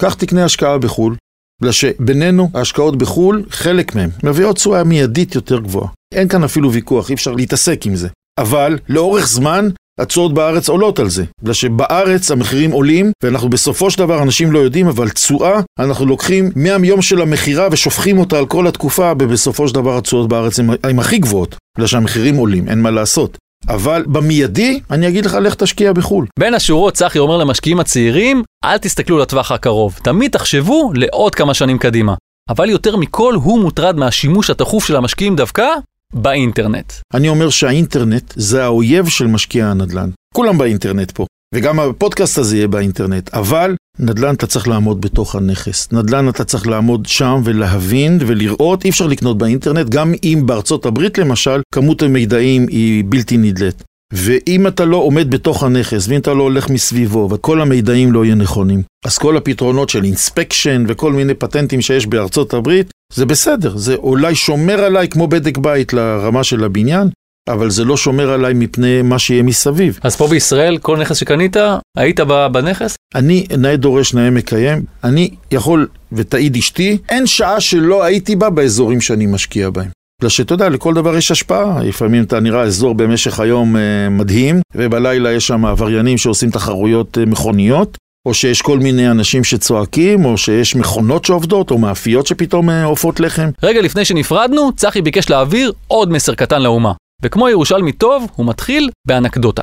קח 0.00 0.14
תקנה 0.14 0.44
השקעה 0.44 0.78
בחו"ל, 0.78 1.16
בגלל 1.60 1.72
שבינינו, 1.72 2.50
ההשקעות 2.54 2.98
בחו"ל, 2.98 3.44
חלק 3.50 3.94
מהן 3.94 4.10
מביאות 4.24 4.56
תשואה 4.56 4.84
מיידית 4.84 5.34
יותר 5.34 5.58
גבוהה. 5.58 5.88
אין 6.14 6.28
כאן 6.28 6.44
אפילו 6.44 6.72
ויכוח, 6.72 7.08
אי 7.08 7.14
אפשר 7.14 7.32
להתעסק 7.32 7.86
עם 7.86 7.96
זה. 7.96 8.08
אבל 8.38 8.78
לאורך 8.88 9.28
זמן, 9.28 9.68
התשואות 10.00 10.34
בארץ 10.34 10.68
עולות 10.68 10.98
על 10.98 11.08
זה. 11.08 11.24
בגלל 11.42 11.54
שבארץ 11.54 12.30
המחירים 12.30 12.70
עולים, 12.70 13.12
ואנחנו 13.24 13.48
בסופו 13.48 13.90
של 13.90 13.98
דבר, 13.98 14.22
אנשים 14.22 14.52
לא 14.52 14.58
יודעים, 14.58 14.86
אבל 14.88 15.10
תשואה, 15.10 15.60
אנחנו 15.78 16.06
לוקחים 16.06 16.50
מהיום 16.56 17.02
של 17.02 17.22
המכירה 17.22 17.68
ושופכים 17.72 18.18
אותה 18.18 18.38
על 18.38 18.46
כל 18.46 18.66
התקופה, 18.66 19.12
ובסופו 19.18 19.68
של 19.68 19.74
דבר 19.74 19.98
התשואות 19.98 20.28
בארץ 20.28 20.58
הן 20.58 20.98
הכי 20.98 21.18
גבוהות. 21.18 21.56
בגלל 21.76 21.86
שהמחירים 21.86 22.36
עולים, 22.36 22.68
אין 22.68 22.82
מה 22.82 22.90
לעשות. 22.90 23.38
אבל 23.68 24.04
במיידי, 24.06 24.80
אני 24.90 25.08
אגיד 25.08 25.26
לך, 25.26 25.34
לך 25.34 25.54
תשקיע 25.54 25.92
בחו"ל. 25.92 26.26
בין 26.38 26.54
השורות 26.54 26.94
צחי 26.94 27.18
אומר 27.18 27.36
למשקיעים 27.36 27.80
הצעירים, 27.80 28.42
אל 28.64 28.78
תסתכלו 28.78 29.18
לטווח 29.18 29.52
הקרוב, 29.52 29.98
תמיד 30.02 30.30
תחשבו 30.30 30.92
לעוד 30.94 31.34
כמה 31.34 31.54
שנים 31.54 31.78
קדימה. 31.78 32.14
אבל 32.48 32.70
יותר 32.70 32.96
מכל, 32.96 33.34
הוא 33.34 33.60
מוטרד 33.60 33.96
מהשימוש 33.96 34.50
התכוף 34.50 34.86
של 34.86 34.96
המשקיעים 34.96 35.36
דווקא 35.36 35.66
באינטרנט. 36.14 36.92
אני 37.14 37.28
אומר 37.28 37.50
שהאינטרנט 37.50 38.32
זה 38.36 38.64
האויב 38.64 39.08
של 39.08 39.26
משקיע 39.26 39.66
הנדל"ן. 39.66 40.10
כולם 40.34 40.58
באינטרנט 40.58 41.10
פה. 41.10 41.26
וגם 41.54 41.80
הפודקאסט 41.80 42.38
הזה 42.38 42.56
יהיה 42.56 42.68
באינטרנט, 42.68 43.34
אבל 43.34 43.74
נדל"ן 43.98 44.34
אתה 44.34 44.46
צריך 44.46 44.68
לעמוד 44.68 45.00
בתוך 45.00 45.36
הנכס. 45.36 45.88
נדל"ן 45.92 46.28
אתה 46.28 46.44
צריך 46.44 46.66
לעמוד 46.66 47.06
שם 47.06 47.40
ולהבין 47.44 48.18
ולראות, 48.26 48.84
אי 48.84 48.90
אפשר 48.90 49.06
לקנות 49.06 49.38
באינטרנט, 49.38 49.88
גם 49.88 50.14
אם 50.24 50.42
בארצות 50.46 50.86
הברית 50.86 51.18
למשל, 51.18 51.60
כמות 51.74 52.02
המידעים 52.02 52.66
היא 52.68 53.04
בלתי 53.08 53.36
נדלית. 53.36 53.82
ואם 54.12 54.66
אתה 54.66 54.84
לא 54.84 54.96
עומד 54.96 55.30
בתוך 55.30 55.62
הנכס, 55.62 56.08
ואם 56.08 56.20
אתה 56.20 56.34
לא 56.34 56.42
הולך 56.42 56.70
מסביבו, 56.70 57.28
וכל 57.30 57.60
המידעים 57.60 58.12
לא 58.12 58.24
יהיו 58.24 58.36
נכונים, 58.36 58.82
אז 59.04 59.18
כל 59.18 59.36
הפתרונות 59.36 59.88
של 59.88 60.04
inspection 60.04 60.84
וכל 60.88 61.12
מיני 61.12 61.34
פטנטים 61.34 61.80
שיש 61.80 62.06
בארצות 62.06 62.54
הברית, 62.54 62.90
זה 63.14 63.26
בסדר, 63.26 63.76
זה 63.76 63.94
אולי 63.94 64.34
שומר 64.34 64.80
עליי 64.80 65.08
כמו 65.08 65.28
בדק 65.28 65.58
בית 65.58 65.92
לרמה 65.92 66.44
של 66.44 66.64
הבניין, 66.64 67.08
אבל 67.52 67.70
זה 67.70 67.84
לא 67.84 67.96
שומר 67.96 68.30
עליי 68.30 68.54
מפני 68.54 69.02
מה 69.02 69.18
שיהיה 69.18 69.42
מסביב. 69.42 69.98
אז 70.02 70.16
פה 70.16 70.26
בישראל, 70.26 70.78
כל 70.78 70.96
נכס 70.96 71.16
שקנית, 71.16 71.56
היית 71.96 72.20
בנכס? 72.52 72.96
אני 73.14 73.46
נאה 73.58 73.76
דורש 73.76 74.14
נאה 74.14 74.30
מקיים. 74.30 74.82
אני 75.04 75.30
יכול, 75.50 75.88
ותעיד 76.12 76.56
אשתי, 76.56 76.98
אין 77.08 77.26
שעה 77.26 77.60
שלא 77.60 78.04
הייתי 78.04 78.36
בה 78.36 78.50
באזורים 78.50 79.00
שאני 79.00 79.26
משקיע 79.26 79.70
בהם. 79.70 79.88
בגלל 80.20 80.30
שאתה 80.30 80.54
יודע, 80.54 80.68
לכל 80.68 80.94
דבר 80.94 81.16
יש 81.16 81.30
השפעה. 81.30 81.82
לפעמים 81.82 82.24
אתה 82.24 82.40
נראה 82.40 82.62
אזור 82.62 82.94
במשך 82.94 83.40
היום 83.40 83.76
אה, 83.76 84.08
מדהים, 84.10 84.60
ובלילה 84.74 85.32
יש 85.32 85.46
שם 85.46 85.64
עבריינים 85.64 86.18
שעושים 86.18 86.50
תחרויות 86.50 87.18
אה, 87.18 87.26
מכוניות, 87.26 87.96
או 88.28 88.34
שיש 88.34 88.62
כל 88.62 88.78
מיני 88.78 89.10
אנשים 89.10 89.44
שצועקים, 89.44 90.24
או 90.24 90.38
שיש 90.38 90.76
מכונות 90.76 91.24
שעובדות, 91.24 91.70
או 91.70 91.78
מאפיות 91.78 92.26
שפתאום 92.26 92.70
אה, 92.70 92.84
עופות 92.84 93.20
לחם. 93.20 93.50
רגע 93.62 93.80
לפני 93.80 94.04
שנפרדנו, 94.04 94.72
צחי 94.76 95.02
ביקש 95.02 95.30
להעביר 95.30 95.72
עוד 95.86 96.10
מסר 96.10 96.34
קטן 96.34 96.62
לאומה. 96.62 96.92
וכמו 97.22 97.48
ירושלמי 97.48 97.92
טוב, 97.92 98.26
הוא 98.36 98.46
מתחיל 98.46 98.90
באנקדוטה. 99.06 99.62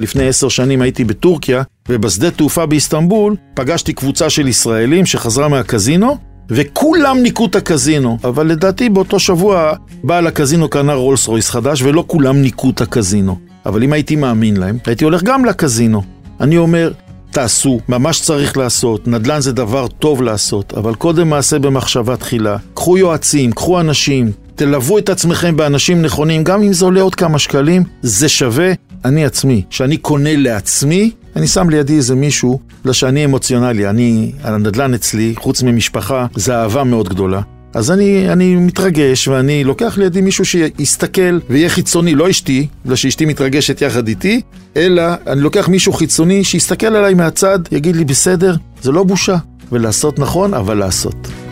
לפני 0.00 0.28
עשר 0.28 0.48
שנים 0.48 0.82
הייתי 0.82 1.04
בטורקיה, 1.04 1.62
ובשדה 1.88 2.30
תעופה 2.30 2.66
באיסטנבול 2.66 3.36
פגשתי 3.54 3.92
קבוצה 3.92 4.30
של 4.30 4.48
ישראלים 4.48 5.06
שחזרה 5.06 5.48
מהקזינו, 5.48 6.16
וכולם 6.50 7.18
ניקו 7.22 7.46
את 7.46 7.56
הקזינו. 7.56 8.18
אבל 8.24 8.46
לדעתי 8.46 8.88
באותו 8.88 9.18
שבוע 9.18 9.72
בעל 10.04 10.26
הקזינו 10.26 10.68
קנה 10.68 10.94
רולס 10.94 11.26
רויס 11.26 11.50
חדש, 11.50 11.82
ולא 11.82 12.04
כולם 12.06 12.42
ניקו 12.42 12.70
את 12.70 12.80
הקזינו. 12.80 13.38
אבל 13.66 13.82
אם 13.82 13.92
הייתי 13.92 14.16
מאמין 14.16 14.56
להם, 14.56 14.78
הייתי 14.86 15.04
הולך 15.04 15.22
גם 15.22 15.44
לקזינו. 15.44 16.02
אני 16.40 16.58
אומר, 16.58 16.92
תעשו, 17.30 17.80
ממש 17.88 18.20
צריך 18.20 18.56
לעשות, 18.56 19.08
נדל"ן 19.08 19.40
זה 19.40 19.52
דבר 19.52 19.88
טוב 19.88 20.22
לעשות, 20.22 20.74
אבל 20.74 20.94
קודם 20.94 21.30
מעשה 21.30 21.58
במחשבה 21.58 22.16
תחילה. 22.16 22.56
קחו 22.74 22.98
יועצים, 22.98 23.52
קחו 23.52 23.80
אנשים, 23.80 24.32
תלוו 24.58 24.98
את 24.98 25.08
עצמכם 25.08 25.56
באנשים 25.56 26.02
נכונים, 26.02 26.44
גם 26.44 26.62
אם 26.62 26.72
זה 26.72 26.84
עולה 26.84 27.00
עוד 27.00 27.14
כמה 27.14 27.38
שקלים, 27.38 27.82
זה 28.02 28.28
שווה. 28.28 28.72
אני 29.04 29.24
עצמי, 29.24 29.62
כשאני 29.70 29.96
קונה 29.96 30.36
לעצמי, 30.36 31.10
אני 31.36 31.46
שם 31.46 31.70
לידי 31.70 31.96
איזה 31.96 32.14
מישהו, 32.14 32.60
בגלל 32.80 32.92
שאני 32.92 33.24
אמוציונלי, 33.24 33.88
אני, 33.88 34.32
הנדל"ן 34.42 34.94
אצלי, 34.94 35.34
חוץ 35.36 35.62
ממשפחה, 35.62 36.26
זה 36.34 36.54
אהבה 36.56 36.84
מאוד 36.84 37.08
גדולה. 37.08 37.40
אז 37.74 37.90
אני, 37.90 38.32
אני 38.32 38.54
מתרגש 38.54 39.28
ואני 39.28 39.64
לוקח 39.64 39.98
לידי 39.98 40.20
מישהו 40.20 40.44
שיסתכל 40.44 41.38
ויהיה 41.50 41.68
חיצוני, 41.68 42.14
לא 42.14 42.30
אשתי, 42.30 42.66
בגלל 42.84 42.96
שאשתי 42.96 43.24
מתרגשת 43.24 43.82
יחד 43.82 44.08
איתי, 44.08 44.40
אלא 44.76 45.02
אני 45.26 45.40
לוקח 45.40 45.68
מישהו 45.68 45.92
חיצוני 45.92 46.44
שיסתכל 46.44 46.86
עליי 46.96 47.14
מהצד, 47.14 47.58
יגיד 47.72 47.96
לי 47.96 48.04
בסדר, 48.04 48.56
זה 48.82 48.92
לא 48.92 49.04
בושה. 49.04 49.36
ולעשות 49.72 50.18
נכון, 50.18 50.54
אבל 50.54 50.78
לעשות. 50.78 51.47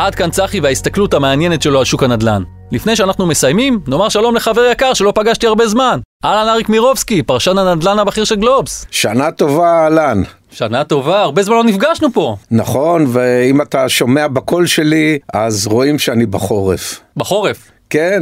עד 0.00 0.14
כאן 0.14 0.30
צחי 0.30 0.60
וההסתכלות 0.60 1.14
המעניינת 1.14 1.62
שלו 1.62 1.78
על 1.78 1.84
שוק 1.84 2.02
הנדל"ן. 2.02 2.42
לפני 2.72 2.96
שאנחנו 2.96 3.26
מסיימים, 3.26 3.80
נאמר 3.88 4.08
שלום 4.08 4.34
לחבר 4.34 4.64
יקר 4.72 4.94
שלא 4.94 5.12
פגשתי 5.14 5.46
הרבה 5.46 5.68
זמן. 5.68 6.00
אהלן 6.24 6.48
אריק 6.48 6.68
מירובסקי, 6.68 7.22
פרשן 7.22 7.58
הנדל"ן 7.58 7.98
הבכיר 7.98 8.24
של 8.24 8.36
גלובס. 8.36 8.86
שנה 8.90 9.30
טובה, 9.30 9.84
אהלן. 9.84 10.22
שנה 10.50 10.84
טובה, 10.84 11.22
הרבה 11.22 11.42
זמן 11.42 11.56
לא 11.56 11.64
נפגשנו 11.64 12.12
פה. 12.12 12.36
נכון, 12.50 13.06
ואם 13.08 13.62
אתה 13.62 13.88
שומע 13.88 14.28
בקול 14.28 14.66
שלי, 14.66 15.18
אז 15.34 15.66
רואים 15.66 15.98
שאני 15.98 16.26
בחורף. 16.26 17.00
בחורף? 17.16 17.70
כן. 17.90 18.20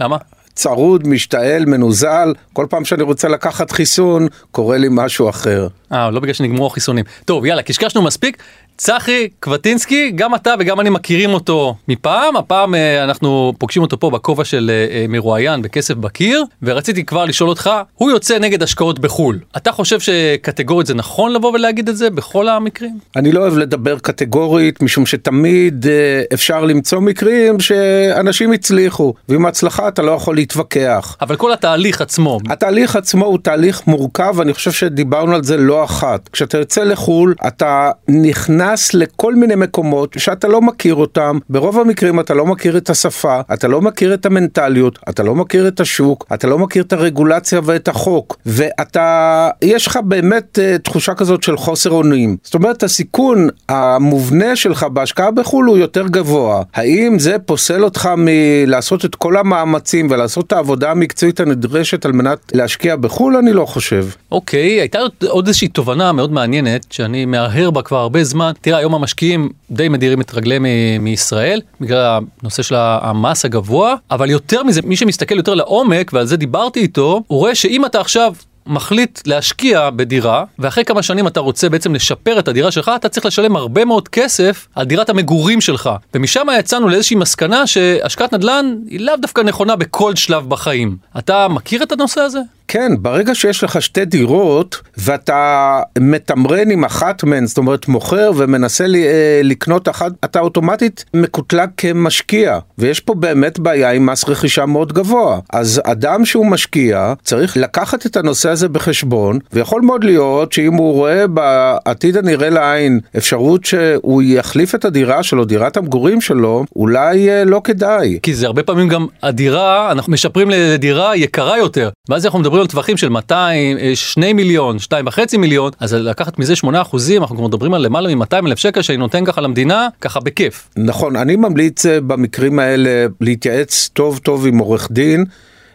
למה? 0.00 0.16
צרוד, 0.54 1.08
משתעל, 1.08 1.64
מנוזל, 1.64 2.32
כל 2.52 2.66
פעם 2.70 2.84
שאני 2.84 3.02
רוצה 3.02 3.28
לקחת 3.28 3.70
חיסון, 3.70 4.26
קורה 4.50 4.76
לי 4.78 4.88
משהו 4.90 5.28
אחר. 5.28 5.68
אה, 5.92 6.10
לא 6.10 6.20
בגלל 6.20 6.34
שנגמרו 6.34 6.66
החיסונים. 6.66 7.04
טוב, 7.24 7.46
יאללה, 7.46 7.62
קשקשנו 7.62 8.02
מספיק. 8.02 8.42
צחי 8.76 9.28
קבטינסקי, 9.40 10.10
גם 10.14 10.34
אתה 10.34 10.54
וגם 10.58 10.80
אני 10.80 10.90
מכירים 10.90 11.34
אותו 11.34 11.74
מפעם, 11.88 12.36
הפעם 12.36 12.74
אה, 12.74 13.04
אנחנו 13.04 13.52
פוגשים 13.58 13.82
אותו 13.82 14.00
פה 14.00 14.10
בכובע 14.10 14.44
של 14.44 14.70
אה, 14.70 14.96
אה, 14.96 15.06
מרואיין 15.08 15.62
בכסף 15.62 15.94
בקיר, 15.94 16.44
ורציתי 16.62 17.04
כבר 17.04 17.24
לשאול 17.24 17.48
אותך, 17.48 17.70
הוא 17.94 18.10
יוצא 18.10 18.38
נגד 18.38 18.62
השקעות 18.62 18.98
בחו"ל. 18.98 19.38
אתה 19.56 19.72
חושב 19.72 20.00
שקטגורית 20.00 20.86
זה 20.86 20.94
נכון 20.94 21.32
לבוא 21.32 21.52
ולהגיד 21.52 21.88
את 21.88 21.96
זה 21.96 22.10
בכל 22.10 22.48
המקרים? 22.48 22.98
אני 23.16 23.32
לא 23.32 23.40
אוהב 23.40 23.58
לדבר 23.58 23.98
קטגורית, 23.98 24.82
משום 24.82 25.06
שתמיד 25.06 25.86
אפשר 26.34 26.64
למצוא 26.64 27.00
מקרים 27.00 27.60
שאנשים 27.60 28.52
הצליחו, 28.52 29.14
ועם 29.28 29.46
ההצלחה 29.46 29.88
אתה 29.88 30.02
לא 30.02 30.12
יכול 30.12 30.34
להתווכח. 30.34 31.16
אבל 31.20 31.36
כל 31.36 31.52
התהליך 31.52 32.00
עצמו... 32.00 32.38
התהליך 32.48 32.96
עצמו 32.96 33.24
הוא 33.24 33.38
תהליך 33.42 33.86
מורכב, 33.86 34.40
אני 34.40 34.54
חושב 34.54 34.72
שדיברנו 34.72 35.34
על 35.34 35.42
זה 35.44 35.56
לא 35.56 35.75
אחת. 35.84 36.28
כשאתה 36.28 36.58
יוצא 36.58 36.84
לחו"ל, 36.84 37.34
אתה. 37.46 37.90
נכנס 38.08 38.94
לכל 38.94 39.34
מיני 39.34 39.54
מקומות 39.54 40.14
שאתה 40.18 40.48
לא 40.48 40.60
מכיר 40.62 40.94
אותם, 40.94 41.38
ברוב 41.50 41.80
המקרים 41.80 42.20
אתה 42.20 42.34
לא 42.34 42.46
מכיר 42.46 42.76
את 42.76 42.90
השפה, 42.90 43.40
אתה 43.54 43.68
לא 43.68 43.80
מכיר 43.80 44.14
את 44.14 44.26
המנטליות, 44.26 44.98
אתה 45.08 45.22
לא 45.22 45.34
מכיר 45.34 45.68
את 45.68 45.80
השוק, 45.80 46.26
אתה 46.34 46.46
לא 46.46 46.58
מכיר 46.58 46.82
את 46.82 46.92
הרגולציה 46.92 47.60
ואת 47.64 47.88
החוק, 47.88 48.36
ואתה, 48.46 49.50
יש 49.62 49.86
לך 49.86 49.98
באמת 50.04 50.58
uh, 50.58 50.78
תחושה 50.78 51.14
כזאת 51.14 51.42
של 51.42 51.56
חוסר 51.56 51.90
אונים. 51.90 52.36
זאת 52.42 52.54
אומרת, 52.54 52.82
הסיכון 52.82 53.48
המובנה 53.68 54.56
שלך 54.56 54.82
בהשקעה 54.82 55.30
בחו"ל 55.30 55.66
הוא 55.66 55.78
יותר 55.78 56.08
גבוה. 56.08 56.62
האם 56.74 57.18
זה 57.18 57.38
פוסל 57.38 57.84
אותך 57.84 58.08
מלעשות 58.16 59.04
את 59.04 59.14
כל 59.14 59.36
המאמצים 59.36 60.06
ולעשות 60.10 60.46
את 60.46 60.52
העבודה 60.52 60.90
המקצועית 60.90 61.40
הנדרשת 61.40 62.04
על 62.04 62.12
מנת 62.12 62.38
להשקיע 62.54 62.96
בחו"ל? 62.96 63.36
אני 63.36 63.52
לא 63.52 63.64
חושב. 63.66 64.06
אוקיי, 64.32 64.78
okay, 64.78 64.80
הייתה 64.80 64.98
עוד 65.28 65.46
איזושהי 65.48 65.65
תובנה 65.68 66.12
מאוד 66.12 66.32
מעניינת, 66.32 66.86
שאני 66.90 67.24
מהרהר 67.24 67.70
בה 67.70 67.82
כבר 67.82 67.98
הרבה 67.98 68.24
זמן. 68.24 68.52
תראה, 68.60 68.78
היום 68.78 68.94
המשקיעים 68.94 69.50
די 69.70 69.88
מדירים 69.88 70.20
את 70.20 70.34
רגליהם 70.34 70.66
מישראל, 71.00 71.60
בגלל 71.80 72.20
הנושא 72.40 72.62
של 72.62 72.74
המס 72.78 73.44
הגבוה, 73.44 73.94
אבל 74.10 74.30
יותר 74.30 74.62
מזה, 74.62 74.80
מי 74.84 74.96
שמסתכל 74.96 75.36
יותר 75.36 75.54
לעומק, 75.54 76.10
ועל 76.12 76.26
זה 76.26 76.36
דיברתי 76.36 76.80
איתו, 76.80 77.22
הוא 77.26 77.38
רואה 77.38 77.54
שאם 77.54 77.86
אתה 77.86 78.00
עכשיו 78.00 78.34
מחליט 78.66 79.20
להשקיע 79.26 79.90
בדירה, 79.90 80.44
ואחרי 80.58 80.84
כמה 80.84 81.02
שנים 81.02 81.26
אתה 81.26 81.40
רוצה 81.40 81.68
בעצם 81.68 81.94
לשפר 81.94 82.38
את 82.38 82.48
הדירה 82.48 82.70
שלך, 82.70 82.90
אתה 82.96 83.08
צריך 83.08 83.26
לשלם 83.26 83.56
הרבה 83.56 83.84
מאוד 83.84 84.08
כסף 84.08 84.66
על 84.74 84.86
דירת 84.86 85.10
המגורים 85.10 85.60
שלך. 85.60 85.90
ומשם 86.14 86.46
יצאנו 86.58 86.88
לאיזושהי 86.88 87.16
מסקנה 87.16 87.66
שהשקעת 87.66 88.34
נדל"ן 88.34 88.74
היא 88.86 89.00
לאו 89.00 89.16
דווקא 89.16 89.40
נכונה 89.40 89.76
בכל 89.76 90.14
שלב 90.16 90.48
בחיים. 90.48 90.96
אתה 91.18 91.48
מכיר 91.48 91.82
את 91.82 91.92
הנושא 91.92 92.20
הזה? 92.20 92.40
כן, 92.68 92.92
ברגע 92.98 93.34
שיש 93.34 93.64
לך 93.64 93.82
שתי 93.82 94.04
דירות 94.04 94.80
ואתה 94.96 95.80
מתמרן 95.98 96.70
עם 96.70 96.84
אחת 96.84 97.24
מהן, 97.24 97.46
זאת 97.46 97.58
אומרת 97.58 97.88
מוכר 97.88 98.30
ומנסה 98.36 98.86
לי, 98.86 99.06
אה, 99.06 99.40
לקנות 99.44 99.88
אחת, 99.88 100.12
אתה 100.24 100.40
אוטומטית 100.40 101.04
מקוטלג 101.14 101.68
כמשקיע, 101.76 102.58
ויש 102.78 103.00
פה 103.00 103.14
באמת 103.14 103.58
בעיה 103.58 103.90
עם 103.90 104.06
מס 104.06 104.28
רכישה 104.28 104.66
מאוד 104.66 104.92
גבוה. 104.92 105.38
אז 105.52 105.80
אדם 105.84 106.24
שהוא 106.24 106.46
משקיע 106.46 107.12
צריך 107.22 107.56
לקחת 107.56 108.06
את 108.06 108.16
הנושא 108.16 108.50
הזה 108.56 108.68
בחשבון, 108.68 109.38
ויכול 109.52 109.82
מאוד 109.82 110.04
להיות 110.04 110.52
שאם 110.52 110.74
הוא 110.74 110.92
רואה 110.92 111.26
בעתיד 111.26 112.16
הנראה 112.16 112.50
לעין 112.50 113.00
אפשרות 113.16 113.64
שהוא 113.64 114.22
יחליף 114.22 114.74
את 114.74 114.84
הדירה 114.84 115.22
שלו, 115.22 115.44
דירת 115.44 115.76
המגורים 115.76 116.20
שלו, 116.20 116.64
אולי 116.76 117.30
אה, 117.30 117.44
לא 117.44 117.60
כדאי. 117.64 118.18
כי 118.22 118.34
זה 118.34 118.46
הרבה 118.46 118.62
פעמים 118.62 118.88
גם 118.88 119.06
הדירה, 119.22 119.92
אנחנו 119.92 120.12
משפרים 120.12 120.50
לדירה 120.50 121.16
יקרה 121.16 121.58
יותר. 121.58 121.90
ואז 122.08 122.24
אנחנו 122.24 122.38
מדברים 122.38 122.60
על 122.60 122.66
טווחים 122.66 122.96
של 122.96 123.08
200, 123.08 123.76
2 123.94 124.26
אה, 124.26 124.32
מיליון, 124.32 124.76
2.5 124.76 125.38
מיליון, 125.38 125.70
אז 125.80 125.94
לקחת 125.94 126.38
מזה 126.38 126.56
8 126.56 126.82
אחוזים, 126.82 127.22
אנחנו 127.22 127.36
כבר 127.36 127.46
מדברים 127.46 127.74
על 127.74 127.82
למעלה 127.82 128.14
מ-200 128.14 128.46
אלף 128.46 128.58
שקל 128.58 128.82
שאני 128.82 128.98
נותן 128.98 129.24
ככה 129.24 129.40
למדינה, 129.40 129.88
ככה 130.00 130.20
בכיף. 130.20 130.68
נכון, 130.76 131.16
אני 131.16 131.36
ממליץ 131.36 131.86
אה, 131.86 132.00
במקרים 132.00 132.58
האלה 132.58 133.06
להתייעץ 133.20 133.90
טוב 133.92 134.18
טוב 134.18 134.46
עם 134.46 134.58
עורך 134.58 134.88
דין. 134.90 135.24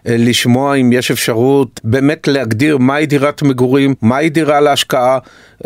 אה, 0.08 0.16
לשמוע 0.18 0.76
אם 0.76 0.92
יש 0.92 1.12
אפשרות 1.12 1.82
באמת 1.84 2.28
להגדיר 2.28 2.78
מהי 2.78 3.06
דירת 3.06 3.42
מגורים, 3.42 3.96
מהי 4.02 4.30
דירה 4.30 4.60
להשקעה, 4.60 5.18